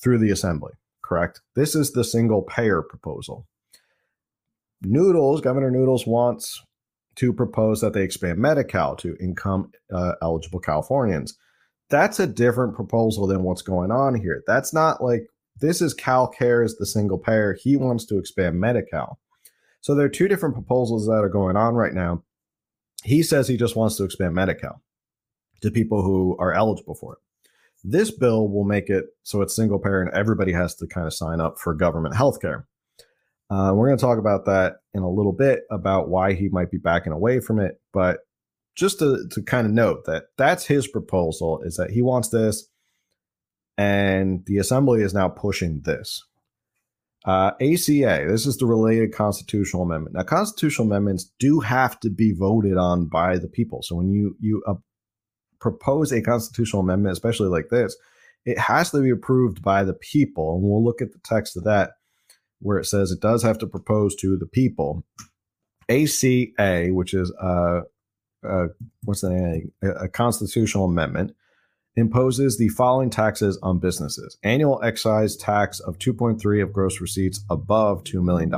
[0.00, 1.40] through the assembly, correct?
[1.54, 3.46] This is the single payer proposal.
[4.82, 6.62] Noodles, Governor Noodles wants
[7.16, 11.36] to propose that they expand Medi Cal to income uh, eligible Californians.
[11.90, 14.42] That's a different proposal than what's going on here.
[14.46, 15.26] That's not like
[15.60, 17.56] this is Cal Cares, the single payer.
[17.60, 19.18] He wants to expand Medi Cal.
[19.82, 22.22] So there are two different proposals that are going on right now.
[23.02, 24.80] He says he just wants to expand Medi-Cal
[25.60, 27.18] to people who are eligible for it.
[27.84, 31.12] This bill will make it so it's single payer and everybody has to kind of
[31.12, 32.68] sign up for government health care.
[33.50, 36.70] Uh, we're going to talk about that in a little bit about why he might
[36.70, 37.80] be backing away from it.
[37.92, 38.20] But
[38.76, 42.68] just to, to kind of note that that's his proposal is that he wants this
[43.78, 46.24] and the assembly is now pushing this.
[47.24, 50.16] Uh, ACA, this is the related constitutional amendment.
[50.16, 53.82] Now, constitutional amendments do have to be voted on by the people.
[53.82, 54.74] So when you you uh,
[55.60, 57.96] propose a constitutional amendment, especially like this,
[58.44, 60.54] it has to be approved by the people.
[60.54, 61.92] And we'll look at the text of that
[62.58, 65.04] where it says it does have to propose to the people.
[65.88, 67.82] ACA, which is uh,
[68.44, 68.66] uh
[69.04, 69.72] what's the name?
[69.82, 71.36] A, a constitutional amendment
[71.96, 74.38] imposes the following taxes on businesses.
[74.42, 78.50] Annual excise tax of 2.3 of gross receipts above $2 million,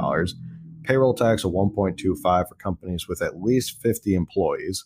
[0.84, 4.84] payroll tax of 1.25 for companies with at least 50 employees,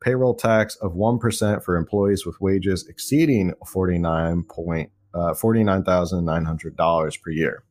[0.00, 4.44] payroll tax of 1% for employees with wages exceeding 49
[5.14, 7.64] uh, $49,900 per year.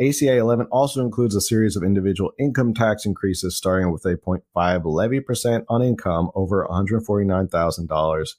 [0.00, 4.82] ACA 11 also includes a series of individual income tax increases starting with a 0.5
[4.84, 8.34] levy percent on income over $149,000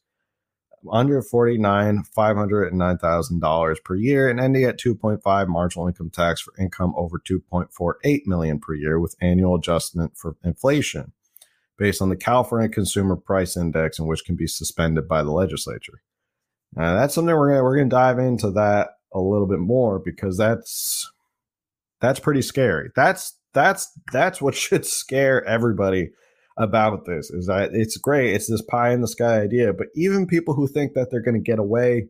[0.92, 7.20] under 49 $509,000 per year and ending at 2.5 marginal income tax for income over
[7.20, 11.14] 2.48 million per year with annual adjustment for inflation
[11.78, 16.02] based on the California Consumer Price Index and which can be suspended by the legislature.
[16.76, 20.00] Now, that's something we're gonna, we're going to dive into that a little bit more
[20.00, 21.12] because that's
[22.02, 22.90] that's pretty scary.
[22.96, 26.12] That's that's that's what should scare everybody
[26.58, 28.34] about this is that it's great.
[28.34, 29.74] It's this pie in the sky idea.
[29.74, 32.10] But even people who think that they're going to get away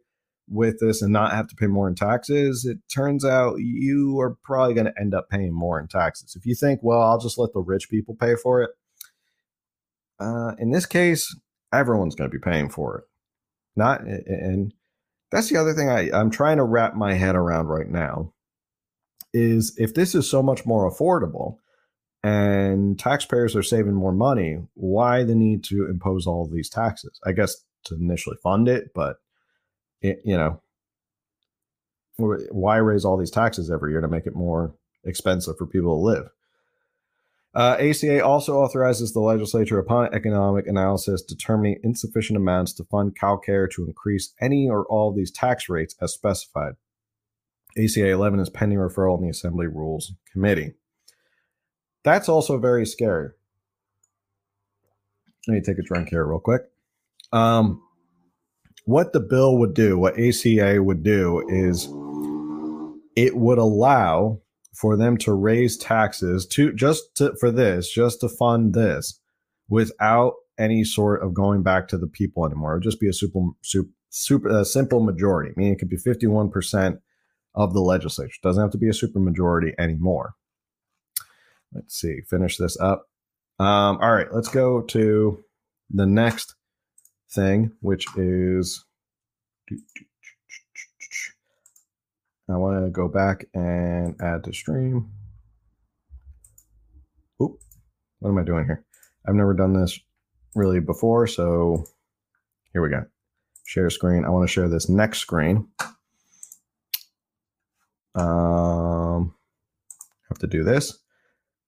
[0.50, 4.38] with this and not have to pay more in taxes, it turns out you are
[4.44, 6.36] probably going to end up paying more in taxes.
[6.36, 8.72] If you think, well, I'll just let the rich people pay for it,
[10.20, 11.34] uh, in this case,
[11.74, 13.04] everyone's going to be paying for it.
[13.76, 14.74] Not, and
[15.32, 18.34] that's the other thing I, I'm trying to wrap my head around right now
[19.34, 21.58] is if this is so much more affordable
[22.24, 27.20] and taxpayers are saving more money, why the need to impose all these taxes?
[27.26, 27.56] I guess
[27.86, 29.18] to initially fund it, but
[30.02, 30.62] it, you know,
[32.18, 36.06] why raise all these taxes every year to make it more expensive for people to
[36.06, 36.30] live?
[37.56, 43.70] Uh, ACA also authorizes the legislature upon economic analysis determining insufficient amounts to fund CalCare
[43.72, 46.74] to increase any or all of these tax rates as specified.
[47.78, 50.74] ACA 11 is pending referral in the Assembly Rules Committee.
[52.04, 53.30] That's also very scary.
[55.48, 56.62] Let me take a drink here real quick.
[57.32, 57.82] Um,
[58.86, 61.88] what the bill would do, what ACA would do, is
[63.16, 64.40] it would allow
[64.74, 69.20] for them to raise taxes to just to, for this, just to fund this,
[69.70, 72.74] without any sort of going back to the people anymore.
[72.74, 75.98] It would just be a super, super, super a simple majority, meaning it could be
[75.98, 77.00] fifty-one percent
[77.56, 78.34] of the legislature.
[78.36, 80.36] It doesn't have to be a super majority anymore.
[81.74, 83.08] Let's see, finish this up.
[83.60, 85.44] Um, all right, let's go to
[85.90, 86.56] the next
[87.32, 88.84] thing, which is
[92.50, 95.12] I want to go back and add to stream.
[97.42, 97.60] Oop,
[98.20, 98.86] what am I doing here?
[99.28, 99.98] I've never done this
[100.54, 101.86] really before, so
[102.74, 103.06] here we go.
[103.66, 104.26] Share screen.
[104.26, 105.70] I want to share this next screen.
[108.16, 109.34] Um,
[110.30, 111.00] have to do this.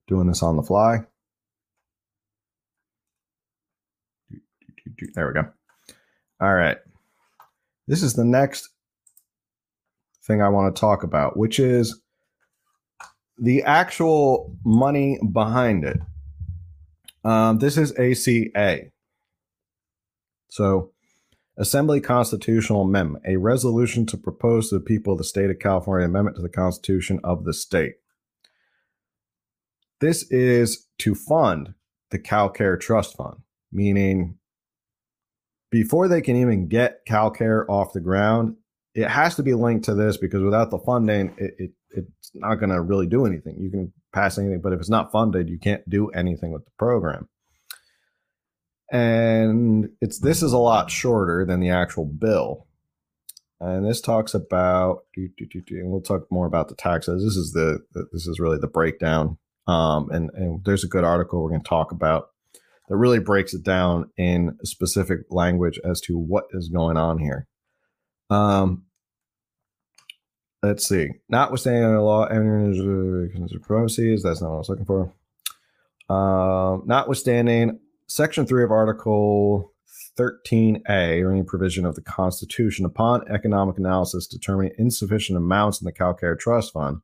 [0.07, 0.99] Doing this on the fly.
[5.13, 5.47] There we go.
[6.39, 6.77] All right.
[7.87, 8.69] This is the next
[10.25, 12.01] thing I want to talk about, which is
[13.37, 15.97] the actual money behind it.
[17.23, 18.91] Um, this is ACA.
[20.49, 20.91] So,
[21.57, 26.05] Assembly Constitutional Amendment, a resolution to propose to the people of the state of California
[26.05, 27.95] amendment to the Constitution of the state.
[30.01, 31.73] This is to fund
[32.11, 33.37] the CalCare Trust Fund,
[33.71, 34.37] meaning
[35.71, 38.55] before they can even get CalCare off the ground,
[38.93, 42.55] it has to be linked to this because without the funding, it, it it's not
[42.55, 43.57] going to really do anything.
[43.59, 46.71] You can pass anything, but if it's not funded, you can't do anything with the
[46.77, 47.29] program.
[48.91, 52.67] And it's this is a lot shorter than the actual bill.
[53.59, 57.23] And this talks about, and we'll talk more about the taxes.
[57.23, 57.79] This is the
[58.11, 59.37] this is really the breakdown.
[59.67, 62.29] Um, and and there's a good article we're going to talk about
[62.87, 67.47] that really breaks it down in specific language as to what is going on here.
[68.29, 68.83] Um,
[70.61, 71.09] let's see.
[71.29, 72.27] Notwithstanding the law,
[73.47, 75.13] supremacies, that's not what I was looking for.
[76.07, 79.73] Uh, notwithstanding Section 3 of Article
[80.17, 85.91] 13A, or any provision of the Constitution, upon economic analysis determining insufficient amounts in the
[85.91, 87.01] CalCare Trust Fund,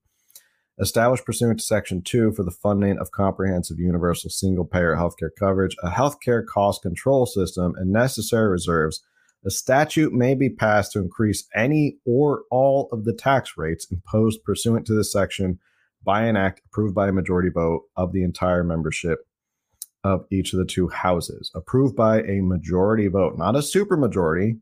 [0.82, 5.76] established pursuant to Section 2 for the funding of comprehensive universal single payer healthcare coverage,
[5.84, 9.02] a healthcare cost control system, and necessary reserves
[9.46, 14.44] a statute may be passed to increase any or all of the tax rates imposed
[14.44, 15.60] pursuant to this section
[16.04, 19.26] by an act approved by a majority vote of the entire membership
[20.04, 21.52] of each of the two houses.
[21.56, 24.60] Approved by a majority vote, not a supermajority,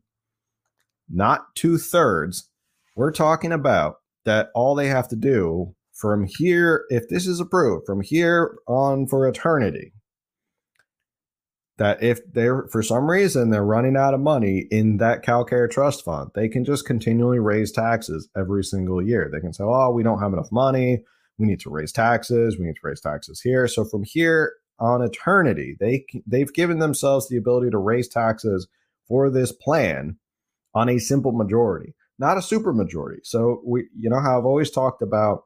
[1.08, 2.48] not two thirds.
[2.96, 7.84] We're talking about that all they have to do from here, if this is approved,
[7.84, 9.92] from here on for eternity,
[11.76, 16.04] that if they're for some reason they're running out of money in that CalCare trust
[16.04, 19.28] fund, they can just continually raise taxes every single year.
[19.30, 21.04] They can say, "Oh, we don't have enough money.
[21.38, 22.58] We need to raise taxes.
[22.58, 27.28] We need to raise taxes here." So from here on eternity, they they've given themselves
[27.28, 28.68] the ability to raise taxes
[29.06, 30.16] for this plan
[30.74, 33.20] on a simple majority, not a super majority.
[33.24, 35.44] So we, you know, how I've always talked about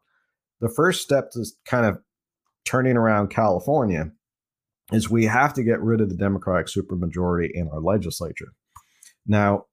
[0.61, 1.99] the first step to kind of
[2.65, 4.11] turning around California
[4.93, 8.53] is we have to get rid of the Democratic supermajority in our legislature.
[9.27, 9.67] Now,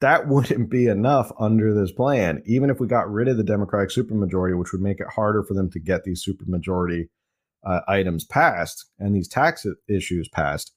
[0.00, 3.90] that wouldn't be enough under this plan, even if we got rid of the Democratic
[3.90, 7.08] supermajority, which would make it harder for them to get these supermajority
[7.64, 10.72] uh, items passed and these tax issues passed.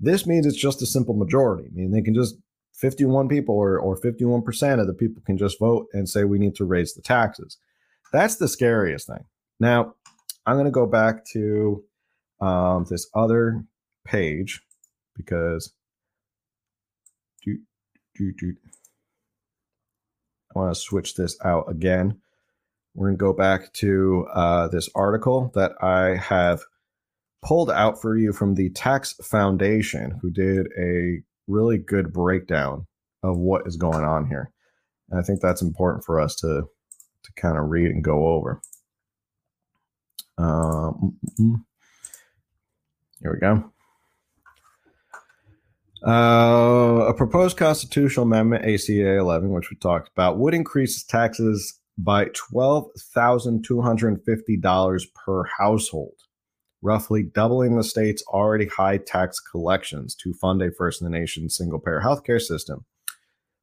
[0.00, 1.68] This means it's just a simple majority.
[1.68, 2.36] I mean, they can just
[2.74, 6.56] 51 people or, or 51% of the people can just vote and say we need
[6.56, 7.58] to raise the taxes.
[8.14, 9.24] That's the scariest thing.
[9.58, 9.96] Now,
[10.46, 11.82] I'm going to go back to
[12.40, 13.64] um, this other
[14.04, 14.62] page
[15.16, 15.72] because
[17.44, 17.58] do,
[18.14, 18.54] do, do,
[20.54, 22.20] I want to switch this out again.
[22.94, 26.60] We're going to go back to uh, this article that I have
[27.44, 32.86] pulled out for you from the Tax Foundation, who did a really good breakdown
[33.24, 34.52] of what is going on here.
[35.10, 36.68] And I think that's important for us to
[37.24, 38.60] to kind of read and go over.
[40.38, 41.18] Um,
[43.20, 43.70] here we go.
[46.06, 52.26] Uh, a proposed constitutional amendment, ACA 11, which we talked about, would increase taxes by
[52.26, 56.16] $12,250 per household,
[56.82, 61.48] roughly doubling the state's already high tax collections to fund a first in the nation
[61.48, 62.84] single payer healthcare system.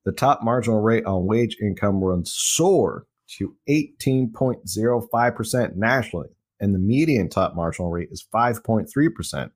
[0.06, 3.06] The top marginal rate on wage income runs soar
[3.38, 6.30] to 18.05% nationally,
[6.60, 9.52] and the median top marginal rate is 5.3%.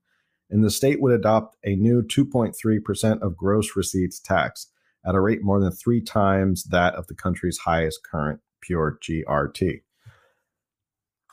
[0.49, 4.67] And the state would adopt a new 2.3% of gross receipts tax
[5.05, 9.81] at a rate more than three times that of the country's highest current pure GRT.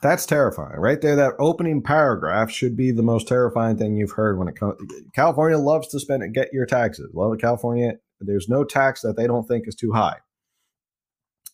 [0.03, 1.14] That's terrifying, right there.
[1.14, 4.74] That opening paragraph should be the most terrifying thing you've heard when it comes.
[5.14, 7.12] California loves to spend it, get your taxes.
[7.14, 7.93] Love California.
[8.20, 10.16] There's no tax that they don't think is too high.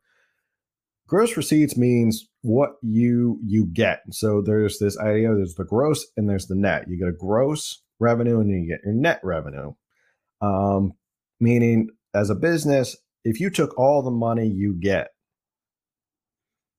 [1.06, 4.02] Gross receipts means what you you get.
[4.10, 5.34] So there's this idea.
[5.34, 6.88] There's the gross and there's the net.
[6.88, 9.74] You get a gross revenue and you get your net revenue.
[10.40, 10.94] Um,
[11.40, 15.08] meaning, as a business, if you took all the money you get,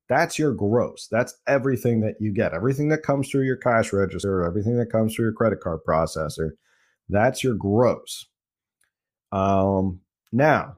[0.07, 1.07] that's your gross.
[1.09, 2.53] That's everything that you get.
[2.53, 6.51] Everything that comes through your cash register, everything that comes through your credit card processor,
[7.09, 8.27] that's your gross.
[9.31, 10.01] Um,
[10.31, 10.77] now,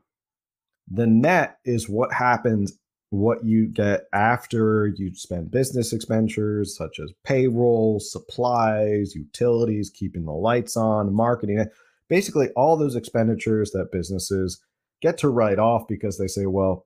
[0.90, 2.78] the net is what happens,
[3.10, 10.32] what you get after you spend business expenditures such as payroll, supplies, utilities, keeping the
[10.32, 11.66] lights on, marketing.
[12.10, 14.62] Basically, all those expenditures that businesses
[15.02, 16.86] get to write off because they say, well,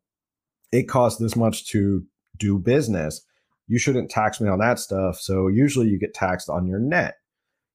[0.72, 2.04] it costs this much to
[2.42, 3.22] do business.
[3.68, 5.20] You shouldn't tax me on that stuff.
[5.20, 7.16] So usually you get taxed on your net.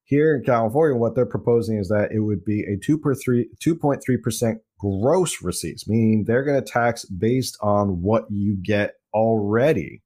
[0.04, 3.48] Here in California, what they're proposing is that it would be a 2 per 3,
[3.64, 10.02] 2.3% gross receipts, meaning they're going to tax based on what you get already.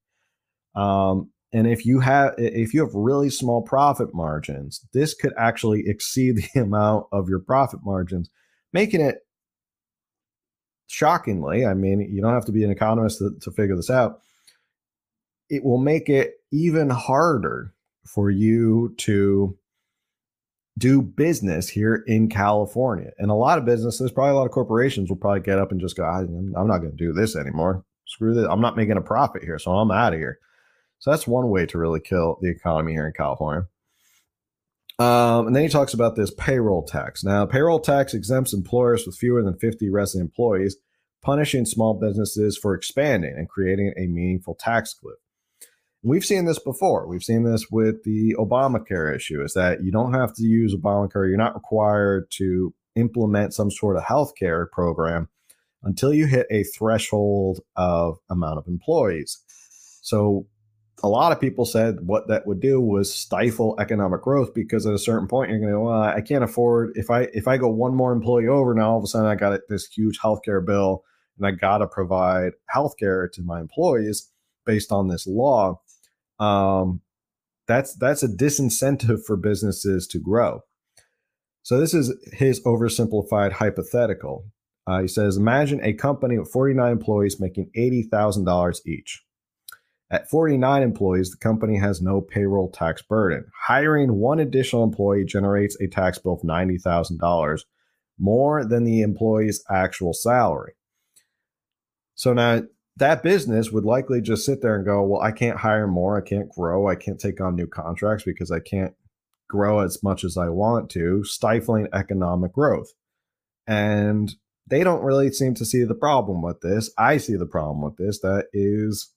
[0.75, 5.83] Um, and if you have if you have really small profit margins, this could actually
[5.85, 8.29] exceed the amount of your profit margins,
[8.73, 9.17] making it
[10.91, 14.19] shockingly, I mean, you don't have to be an economist to, to figure this out.
[15.51, 17.73] It will make it even harder
[18.05, 19.57] for you to
[20.77, 23.11] do business here in California.
[23.17, 25.81] And a lot of businesses, probably a lot of corporations will probably get up and
[25.81, 27.83] just go, I'm not going to do this anymore.
[28.07, 28.47] Screw this.
[28.49, 29.59] I'm not making a profit here.
[29.59, 30.39] So I'm out of here.
[30.99, 33.67] So that's one way to really kill the economy here in California.
[34.99, 37.23] Um, and then he talks about this payroll tax.
[37.23, 40.77] Now, payroll tax exempts employers with fewer than 50 resident employees,
[41.21, 45.17] punishing small businesses for expanding and creating a meaningful tax cliff.
[46.03, 47.07] We've seen this before.
[47.07, 51.29] We've seen this with the Obamacare issue is that you don't have to use Obamacare.
[51.29, 55.29] You're not required to implement some sort of healthcare program
[55.83, 59.43] until you hit a threshold of amount of employees.
[60.01, 60.47] So
[61.03, 64.93] a lot of people said what that would do was stifle economic growth because at
[64.93, 67.57] a certain point you're going to go, well, I can't afford if I if I
[67.57, 70.63] go one more employee over now all of a sudden I got this huge healthcare
[70.63, 71.03] bill
[71.37, 74.29] and I got to provide healthcare to my employees
[74.65, 75.79] based on this law
[76.41, 77.01] um,
[77.67, 80.61] that's that's a disincentive for businesses to grow.
[81.63, 84.45] So this is his oversimplified hypothetical.
[84.87, 89.23] Uh, he says, imagine a company with 49 employees making $80,000 each.
[90.09, 93.45] At 49 employees, the company has no payroll tax burden.
[93.67, 97.61] Hiring one additional employee generates a tax bill of $90,000,
[98.19, 100.73] more than the employee's actual salary.
[102.15, 102.63] So now
[102.97, 106.17] that business would likely just sit there and go, Well, I can't hire more.
[106.17, 106.87] I can't grow.
[106.87, 108.93] I can't take on new contracts because I can't
[109.49, 112.93] grow as much as I want to, stifling economic growth.
[113.67, 114.33] And
[114.67, 116.91] they don't really seem to see the problem with this.
[116.97, 118.19] I see the problem with this.
[118.21, 119.13] That is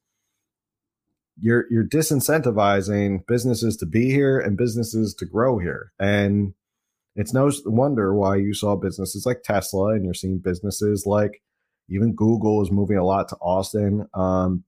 [1.38, 5.92] you're you're disincentivizing businesses to be here and businesses to grow here.
[5.98, 6.54] And
[7.16, 11.42] it's no wonder why you saw businesses like Tesla and you're seeing businesses like
[11.88, 14.08] even Google is moving a lot to Austin.
[14.14, 14.64] Um,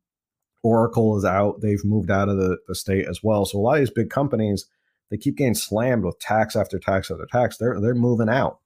[0.62, 1.60] Oracle is out.
[1.60, 3.44] They've moved out of the, the state as well.
[3.44, 4.66] So a lot of these big companies,
[5.10, 7.56] they keep getting slammed with tax after tax after tax.
[7.56, 8.58] They're they're moving out.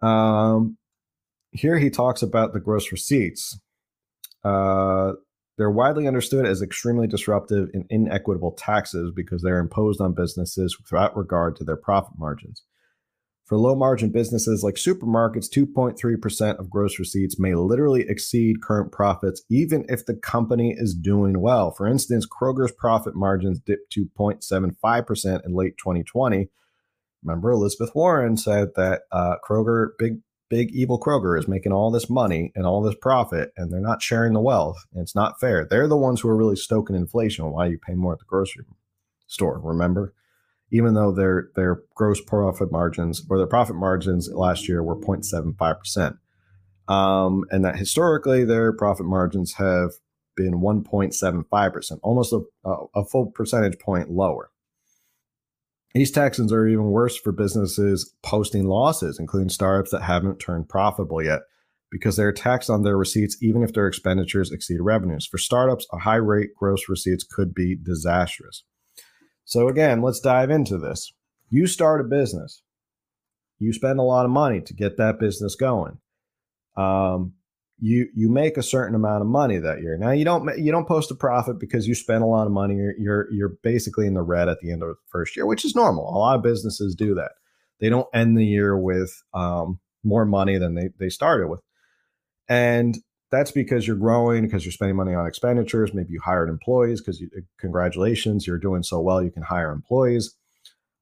[0.00, 0.78] Um,
[1.50, 3.58] here he talks about the gross receipts.
[4.44, 5.12] Uh,
[5.58, 11.16] they're widely understood as extremely disruptive and inequitable taxes because they're imposed on businesses without
[11.16, 12.62] regard to their profit margins.
[13.48, 19.42] For low margin businesses like supermarkets, 2.3% of gross receipts may literally exceed current profits,
[19.48, 21.70] even if the company is doing well.
[21.70, 26.50] For instance, Kroger's profit margins dipped to 0.75% in late 2020.
[27.24, 30.18] Remember, Elizabeth Warren said that uh, Kroger, big
[30.50, 34.02] big evil Kroger is making all this money and all this profit and they're not
[34.02, 34.78] sharing the wealth.
[34.92, 35.66] And it's not fair.
[35.68, 37.50] They're the ones who are really stoking inflation.
[37.50, 38.64] Why you pay more at the grocery
[39.26, 40.14] store, remember?
[40.70, 46.18] Even though their their gross profit margins or their profit margins last year were 0.75%.
[46.88, 49.92] Um, and that historically their profit margins have
[50.36, 52.40] been 1.75%, almost a,
[52.94, 54.50] a full percentage point lower.
[55.94, 61.22] These Texans are even worse for businesses posting losses, including startups that haven't turned profitable
[61.22, 61.40] yet,
[61.90, 65.26] because they're taxed on their receipts even if their expenditures exceed revenues.
[65.26, 68.64] For startups, a high rate gross receipts could be disastrous.
[69.48, 71.10] So, again, let's dive into this.
[71.48, 72.60] You start a business,
[73.58, 76.00] you spend a lot of money to get that business going.
[76.76, 77.32] Um,
[77.80, 79.96] you you make a certain amount of money that year.
[79.96, 82.74] Now you don't you don't post a profit because you spend a lot of money.
[82.74, 85.64] You're you're, you're basically in the red at the end of the first year, which
[85.64, 86.04] is normal.
[86.14, 87.32] A lot of businesses do that.
[87.80, 91.62] They don't end the year with um, more money than they they started with,
[92.50, 92.98] and
[93.30, 95.92] that's because you're growing because you're spending money on expenditures.
[95.92, 100.34] Maybe you hired employees because you, congratulations, you're doing so well you can hire employees.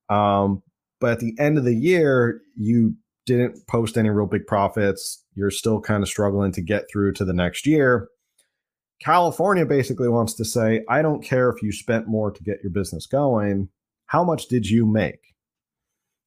[0.08, 0.62] Um,
[1.00, 2.96] but at the end of the year, you
[3.26, 5.24] didn't post any real big profits.
[5.34, 8.08] You're still kind of struggling to get through to the next year.
[9.02, 12.70] California basically wants to say, I don't care if you spent more to get your
[12.72, 13.68] business going.
[14.06, 15.20] How much did you make?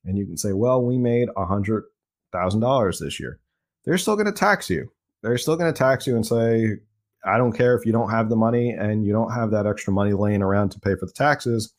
[0.05, 3.39] And you can say, well, we made a $100,000 this year.
[3.85, 4.91] They're still going to tax you.
[5.21, 6.77] They're still going to tax you and say,
[7.25, 9.91] I don't care if you don't have the money and you don't have that extra
[9.91, 11.73] money laying around to pay for the taxes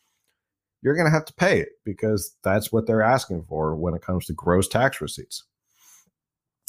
[0.82, 4.02] you're going to have to pay it because that's what they're asking for when it
[4.02, 5.44] comes to gross tax receipts.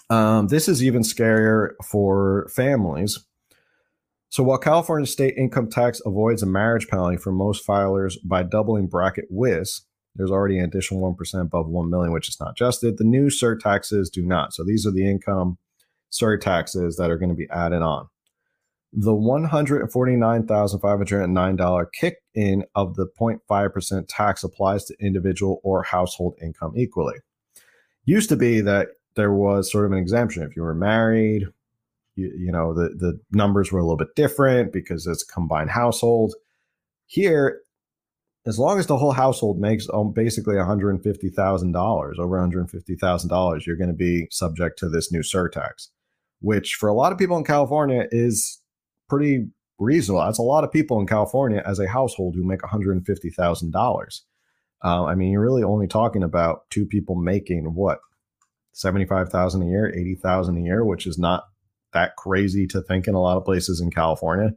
[0.09, 3.19] Um, this is even scarier for families.
[4.29, 8.87] So while California state income tax avoids a marriage penalty for most filers by doubling
[8.87, 12.97] bracket widths, there's already an additional 1% above 1 million, which is not adjusted.
[12.97, 14.53] The new surtaxes do not.
[14.53, 15.57] So these are the income
[16.11, 18.07] surtaxes that are going to be added on
[18.93, 27.17] the $149,509 kick in of the 0.5% tax applies to individual or household income equally.
[28.03, 30.43] Used to be that there was sort of an exemption.
[30.43, 31.47] If you were married,
[32.15, 35.69] you, you know, the, the numbers were a little bit different because it's a combined
[35.69, 36.35] household.
[37.05, 37.61] Here,
[38.45, 43.93] as long as the whole household makes um, basically $150,000, over $150,000, you're going to
[43.93, 45.87] be subject to this new surtax,
[46.41, 48.59] which for a lot of people in California is
[49.07, 49.47] pretty
[49.79, 50.23] reasonable.
[50.23, 54.19] That's a lot of people in California as a household who make $150,000.
[54.83, 57.99] Uh, I mean, you're really only talking about two people making what
[58.73, 61.43] 75,000 a year, 80,000 a year, which is not
[61.93, 64.51] that crazy to think in a lot of places in California.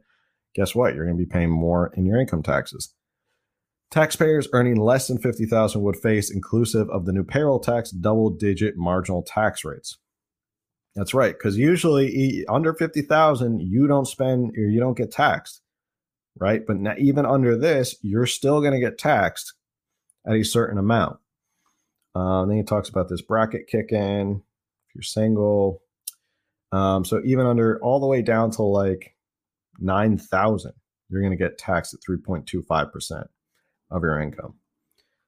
[0.55, 0.95] Guess what?
[0.95, 2.93] You're going to be paying more in your income taxes.
[3.91, 8.75] Taxpayers earning less than 50,000 would face inclusive of the new payroll tax double digit
[8.77, 9.97] marginal tax rates.
[10.95, 15.61] That's right, because usually under fifty thousand, you don't spend or you don't get taxed,
[16.39, 16.65] right?
[16.65, 19.53] But now, even under this, you're still going to get taxed
[20.25, 21.17] at a certain amount.
[22.15, 24.41] Uh, then he talks about this bracket kick in
[24.87, 25.81] if you're single.
[26.71, 29.17] Um, so even under all the way down to like
[29.79, 30.73] nine thousand,
[31.09, 33.27] you're going to get taxed at three point two five percent
[33.91, 34.53] of your income.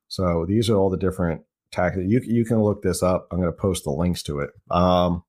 [0.07, 1.41] So these are all the different
[1.73, 2.05] taxes.
[2.07, 3.27] You you can look this up.
[3.31, 4.51] I'm going to post the links to it.
[4.71, 5.23] Um,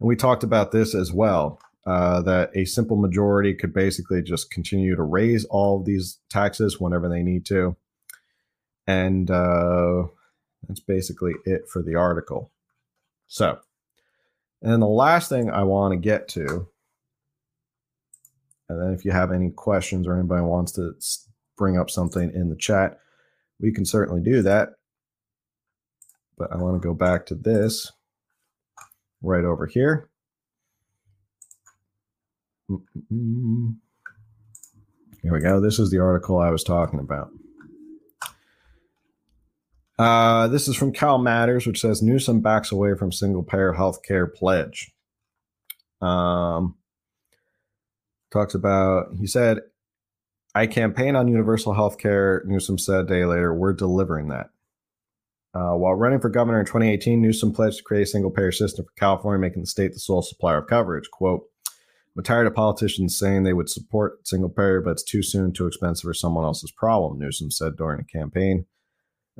[0.00, 1.60] and we talked about this as well.
[1.86, 7.08] uh, that a simple majority could basically just continue to raise all these taxes whenever
[7.08, 7.76] they need to.
[8.86, 10.04] And uh,
[10.68, 12.50] that's basically it for the article.
[13.28, 13.58] So,
[14.62, 16.68] and the last thing I want to get to,
[18.68, 20.92] and then if you have any questions or anybody wants to
[21.56, 23.00] bring up something in the chat,
[23.58, 24.70] we can certainly do that.
[26.36, 27.90] But I want to go back to this
[29.22, 30.08] right over here.
[35.22, 35.60] Here we go.
[35.60, 37.30] This is the article I was talking about.
[39.98, 44.02] Uh, this is from Cal Matters, which says Newsom backs away from single payer health
[44.02, 44.92] care pledge.
[46.00, 46.76] Um,
[48.32, 49.58] talks about, he said,
[50.54, 52.42] I campaign on universal health care.
[52.46, 54.49] Newsom said a day later, we're delivering that.
[55.52, 58.84] Uh, while running for governor in 2018, Newsom pledged to create a single payer system
[58.84, 61.10] for California, making the state the sole supplier of coverage.
[61.10, 61.42] Quote,
[62.16, 65.66] I'm tired of politicians saying they would support single payer, but it's too soon, too
[65.66, 68.66] expensive, or someone else's problem, Newsom said during a campaign.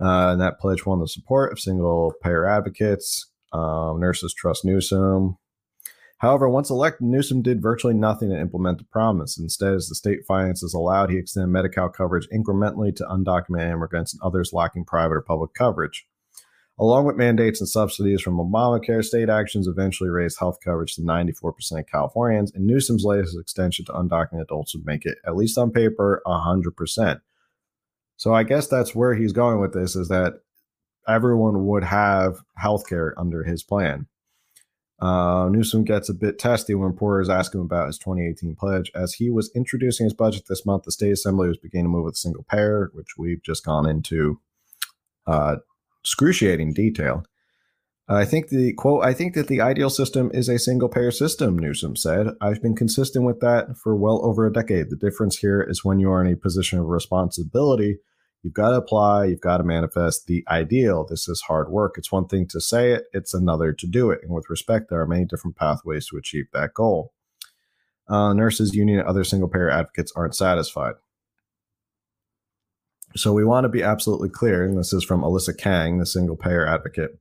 [0.00, 3.30] Uh, and that pledge won the support of single payer advocates.
[3.52, 5.36] Um, nurses trust Newsom.
[6.20, 9.38] However, once elected, Newsom did virtually nothing to implement the promise.
[9.38, 14.20] Instead, as the state finances allowed, he extended Medi-Cal coverage incrementally to undocumented immigrants and
[14.22, 16.06] others lacking private or public coverage.
[16.78, 21.80] Along with mandates and subsidies from Obamacare, state actions eventually raised health coverage to 94%
[21.80, 25.70] of Californians, and Newsom's latest extension to undocumented adults would make it, at least on
[25.70, 27.20] paper, 100%.
[28.16, 30.34] So I guess that's where he's going with this is that
[31.08, 34.06] everyone would have health care under his plan.
[35.00, 38.90] Uh, Newsom gets a bit testy when reporters ask him about his 2018 pledge.
[38.94, 42.04] As he was introducing his budget this month, the state assembly was beginning to move
[42.04, 44.40] with a single payer, which we've just gone into
[45.26, 45.56] uh,
[46.02, 47.24] excruciating detail.
[48.08, 51.56] I think the quote, I think that the ideal system is a single payer system,
[51.56, 52.26] Newsom said.
[52.40, 54.90] I've been consistent with that for well over a decade.
[54.90, 57.98] The difference here is when you are in a position of responsibility,
[58.42, 61.04] You've got to apply, you've got to manifest the ideal.
[61.04, 61.96] This is hard work.
[61.98, 64.20] It's one thing to say it, it's another to do it.
[64.22, 67.12] And with respect, there are many different pathways to achieve that goal.
[68.08, 70.94] Uh, nurses union and other single payer advocates aren't satisfied.
[73.14, 76.36] So we want to be absolutely clear, and this is from Alyssa Kang, the single
[76.36, 77.18] payer advocate.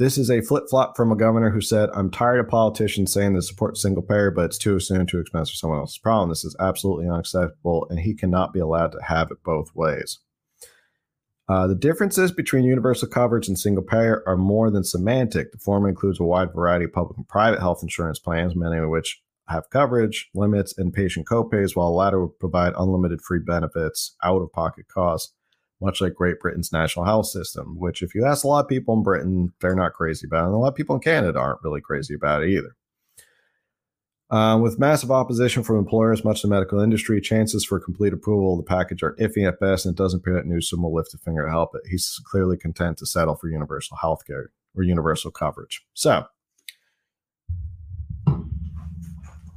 [0.00, 3.34] This is a flip flop from a governor who said, I'm tired of politicians saying
[3.34, 6.30] they support single payer, but it's too soon, too expensive for someone else's problem.
[6.30, 10.20] This is absolutely unacceptable, and he cannot be allowed to have it both ways.
[11.50, 15.52] Uh, the differences between universal coverage and single payer are more than semantic.
[15.52, 18.88] The former includes a wide variety of public and private health insurance plans, many of
[18.88, 24.16] which have coverage, limits, and patient copays, while the latter would provide unlimited free benefits,
[24.24, 25.34] out of pocket costs
[25.80, 28.94] much like Great Britain's national health system, which, if you ask a lot of people
[28.94, 30.46] in Britain, they're not crazy about it.
[30.46, 32.76] And a lot of people in Canada aren't really crazy about it either.
[34.30, 38.52] Uh, with massive opposition from employers, much of the medical industry, chances for complete approval
[38.52, 41.12] of the package are iffy at best, and it doesn't appear that Newsom will lift
[41.14, 41.82] a finger to help it.
[41.90, 45.84] He's clearly content to settle for universal health care or universal coverage.
[45.94, 46.26] So,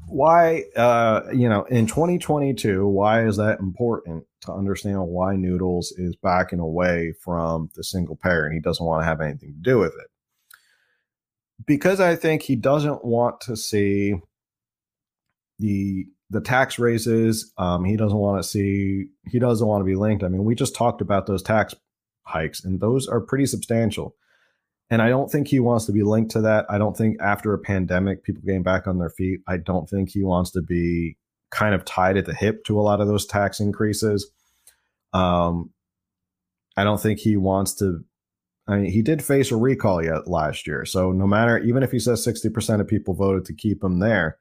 [0.08, 6.16] why, uh, you know, in 2022, why is that important to understand why Noodles is
[6.16, 9.80] backing away from the single payer and he doesn't want to have anything to do
[9.80, 10.56] with it?
[11.66, 14.16] Because I think he doesn't want to see
[15.60, 17.54] the the tax raises.
[17.58, 19.06] Um, he doesn't want to see.
[19.28, 20.24] He doesn't want to be linked.
[20.24, 21.76] I mean, we just talked about those tax
[22.24, 24.16] hikes, and those are pretty substantial.
[24.90, 26.66] And I don't think he wants to be linked to that.
[26.70, 30.10] I don't think after a pandemic, people getting back on their feet, I don't think
[30.10, 31.18] he wants to be
[31.54, 34.30] kind of tied at the hip to a lot of those tax increases.
[35.14, 35.70] Um,
[36.76, 38.04] I don't think he wants to.
[38.68, 40.86] I mean, he did face a recall yet last year.
[40.86, 44.38] So no matter, even if he says 60% of people voted to keep him there,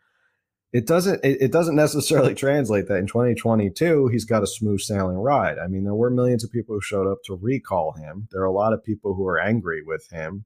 [0.72, 5.16] it doesn't it, it, doesn't necessarily translate that in 2022 he's got a smooth sailing
[5.16, 8.40] ride i mean there were millions of people who showed up to recall him there
[8.40, 10.44] are a lot of people who are angry with him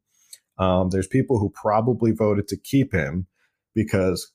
[0.59, 3.27] um, there's people who probably voted to keep him
[3.75, 4.33] because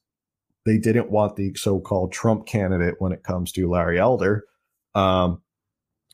[0.66, 4.45] they didn't want the so-called trump candidate when it comes to larry elder.
[4.93, 5.41] Um,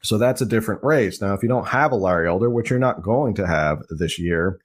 [0.03, 1.21] so that's a different race.
[1.21, 4.19] Now if you don't have a larry elder which you're not going to have this
[4.19, 4.59] year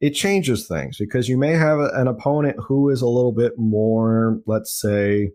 [0.00, 4.40] it changes things because you may have an opponent who is a little bit more,
[4.44, 5.30] let's say,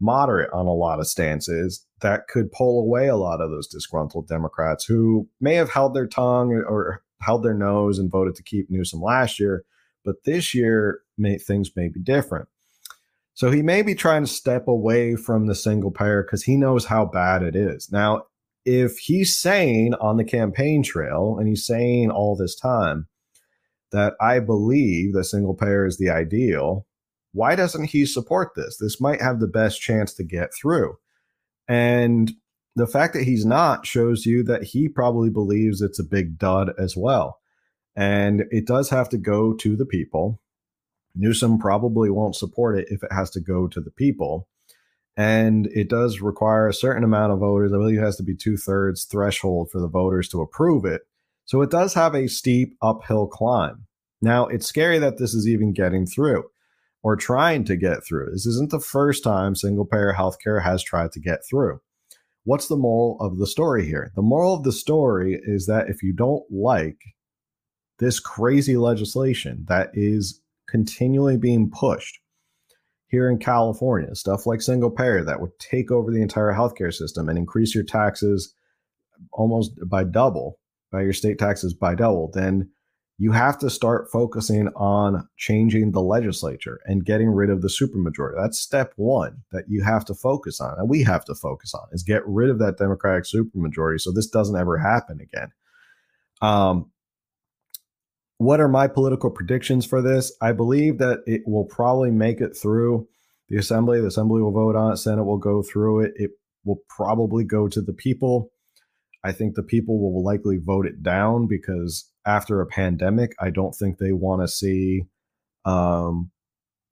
[0.00, 4.26] moderate on a lot of stances that could pull away a lot of those disgruntled
[4.26, 8.68] Democrats who may have held their tongue or held their nose and voted to keep
[8.68, 9.64] Newsom last year,
[10.04, 12.48] but this year may, things may be different.
[13.34, 16.84] So he may be trying to step away from the single payer because he knows
[16.84, 17.90] how bad it is.
[17.90, 18.24] Now,
[18.64, 23.08] if he's saying on the campaign trail and he's saying all this time,
[23.90, 26.86] that I believe that single payer is the ideal,
[27.32, 28.76] why doesn't he support this?
[28.78, 30.96] This might have the best chance to get through.
[31.68, 32.32] And
[32.74, 36.72] the fact that he's not shows you that he probably believes it's a big dud
[36.78, 37.38] as well.
[37.94, 40.40] And it does have to go to the people.
[41.14, 44.48] Newsom probably won't support it if it has to go to the people.
[45.16, 47.72] And it does require a certain amount of voters.
[47.72, 51.02] I believe it has to be two thirds threshold for the voters to approve it.
[51.44, 53.86] So it does have a steep uphill climb.
[54.22, 56.44] Now, it's scary that this is even getting through
[57.02, 58.30] or trying to get through.
[58.30, 61.80] This isn't the first time single payer healthcare has tried to get through.
[62.44, 64.12] What's the moral of the story here?
[64.14, 66.98] The moral of the story is that if you don't like
[67.98, 70.40] this crazy legislation that is
[70.72, 72.18] continually being pushed
[73.08, 77.28] here in California, stuff like single payer that would take over the entire healthcare system
[77.28, 78.54] and increase your taxes
[79.34, 80.58] almost by double,
[80.90, 82.70] by your state taxes by double, then
[83.18, 88.42] you have to start focusing on changing the legislature and getting rid of the supermajority.
[88.42, 91.86] That's step one that you have to focus on, and we have to focus on
[91.92, 95.52] is get rid of that Democratic supermajority so this doesn't ever happen again.
[96.40, 96.91] Um,
[98.42, 100.32] what are my political predictions for this?
[100.40, 103.06] I believe that it will probably make it through
[103.48, 104.00] the assembly.
[104.00, 104.96] The assembly will vote on it.
[104.96, 106.12] Senate will go through it.
[106.16, 106.30] It
[106.64, 108.50] will probably go to the people.
[109.24, 113.74] I think the people will likely vote it down because after a pandemic, I don't
[113.74, 115.02] think they want to see
[115.64, 116.30] um,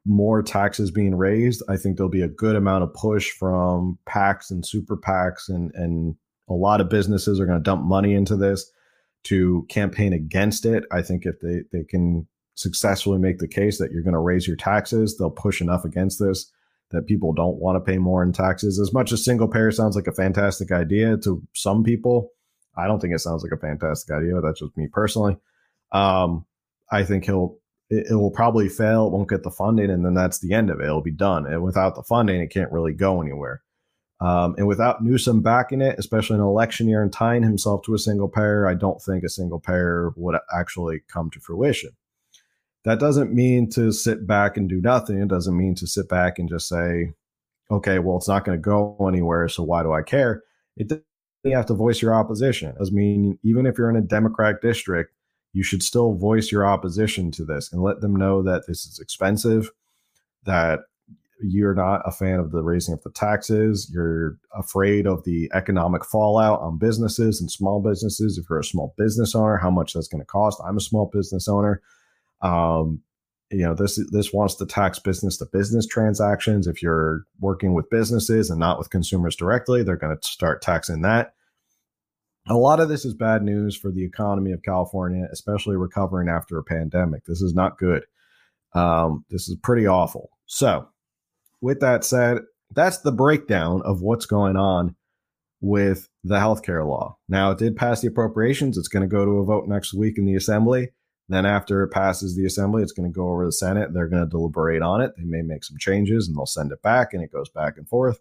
[0.06, 1.62] more taxes being raised.
[1.68, 5.72] I think there'll be a good amount of push from PACs and super PACs, and
[5.74, 6.14] and
[6.48, 8.70] a lot of businesses are going to dump money into this
[9.24, 10.84] to campaign against it.
[10.90, 14.46] I think if they they can successfully make the case that you're going to raise
[14.46, 16.50] your taxes, they'll push enough against this
[16.90, 18.78] that people don't want to pay more in taxes.
[18.78, 22.30] As much as single payer sounds like a fantastic idea to some people,
[22.76, 24.34] I don't think it sounds like a fantastic idea.
[24.34, 25.36] But that's just me personally.
[25.92, 26.46] Um,
[26.90, 27.58] I think he'll
[27.90, 29.06] it, it, will probably fail.
[29.06, 30.84] It won't get the funding, and then that's the end of it.
[30.84, 31.46] It'll be done.
[31.46, 33.62] And without the funding, it can't really go anywhere.
[34.20, 37.94] Um, and without Newsom backing it, especially in an election year and tying himself to
[37.94, 41.90] a single payer, I don't think a single payer would actually come to fruition.
[42.84, 45.20] That doesn't mean to sit back and do nothing.
[45.20, 47.12] It doesn't mean to sit back and just say,
[47.70, 49.48] okay, well, it's not going to go anywhere.
[49.48, 50.42] So why do I care?
[50.76, 51.02] It
[51.42, 52.68] you have to voice your opposition.
[52.70, 55.14] It does mean even if you're in a Democratic district,
[55.52, 58.98] you should still voice your opposition to this and let them know that this is
[58.98, 59.70] expensive,
[60.44, 60.80] that
[61.42, 66.04] you're not a fan of the raising of the taxes, you're afraid of the economic
[66.04, 68.38] fallout on businesses and small businesses.
[68.38, 70.60] If you're a small business owner, how much that's going to cost.
[70.66, 71.82] I'm a small business owner.
[72.42, 73.02] Um,
[73.50, 77.90] you know this this wants to tax business to business transactions if you're working with
[77.90, 81.34] businesses and not with consumers directly they're going to start taxing that
[82.48, 86.58] a lot of this is bad news for the economy of california especially recovering after
[86.58, 88.04] a pandemic this is not good
[88.72, 90.88] um, this is pretty awful so
[91.60, 92.38] with that said
[92.72, 94.94] that's the breakdown of what's going on
[95.60, 99.38] with the healthcare law now it did pass the appropriations it's going to go to
[99.38, 100.90] a vote next week in the assembly
[101.30, 103.94] then after it passes the assembly, it's going to go over to the Senate.
[103.94, 105.12] They're going to deliberate on it.
[105.16, 107.88] They may make some changes and they'll send it back, and it goes back and
[107.88, 108.18] forth.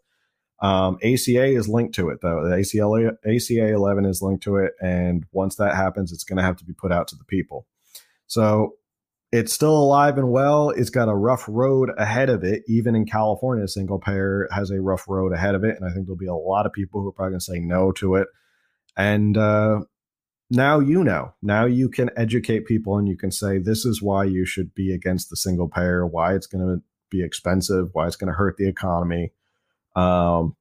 [0.61, 2.47] Um, ACA is linked to it though.
[2.47, 6.43] The ACLA, ACA 11 is linked to it, and once that happens, it's going to
[6.43, 7.65] have to be put out to the people.
[8.27, 8.75] So
[9.31, 10.71] it's still alive and well.
[10.71, 12.63] It's got a rough road ahead of it.
[12.67, 16.07] Even in California, single payer has a rough road ahead of it, and I think
[16.07, 18.27] there'll be a lot of people who are probably going to say no to it.
[18.97, 19.81] And uh,
[20.49, 21.33] now you know.
[21.41, 24.93] Now you can educate people and you can say, this is why you should be
[24.93, 28.57] against the single payer, why it's going to be expensive, why it's going to hurt
[28.57, 29.31] the economy.
[29.95, 30.55] Um,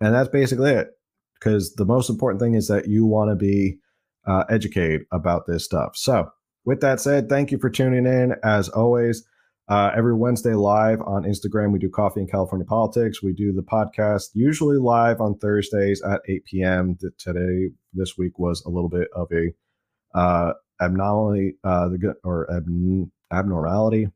[0.00, 0.88] and that's basically it.
[1.34, 3.78] Because the most important thing is that you want to be
[4.26, 5.92] uh, educated about this stuff.
[5.94, 6.30] So,
[6.66, 8.34] with that said, thank you for tuning in.
[8.42, 9.24] As always,
[9.68, 11.72] uh, every Wednesday live on Instagram.
[11.72, 13.22] We do Coffee and California Politics.
[13.22, 16.98] We do the podcast usually live on Thursdays at 8 p.m.
[17.18, 21.88] Today, this week was a little bit of a uh, abnormality uh,
[22.24, 24.08] or ab- abnormality.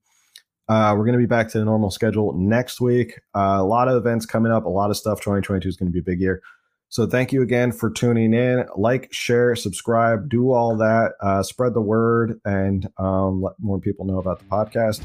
[0.68, 3.18] Uh, we're going to be back to the normal schedule next week.
[3.34, 5.18] Uh, a lot of events coming up, a lot of stuff.
[5.18, 6.42] 2022 is going to be a big year.
[6.90, 8.66] So thank you again for tuning in.
[8.76, 11.12] Like, share, subscribe, do all that.
[11.20, 15.00] Uh, spread the word and um, let more people know about the podcast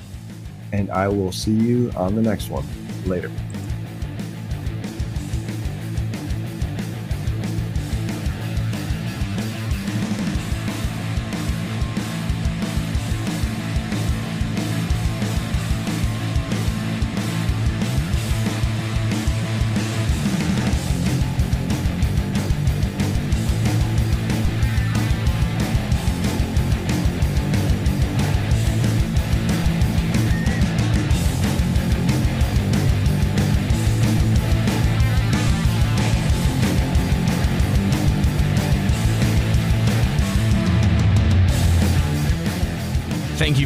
[0.71, 2.65] and I will see you on the next one.
[3.05, 3.31] Later.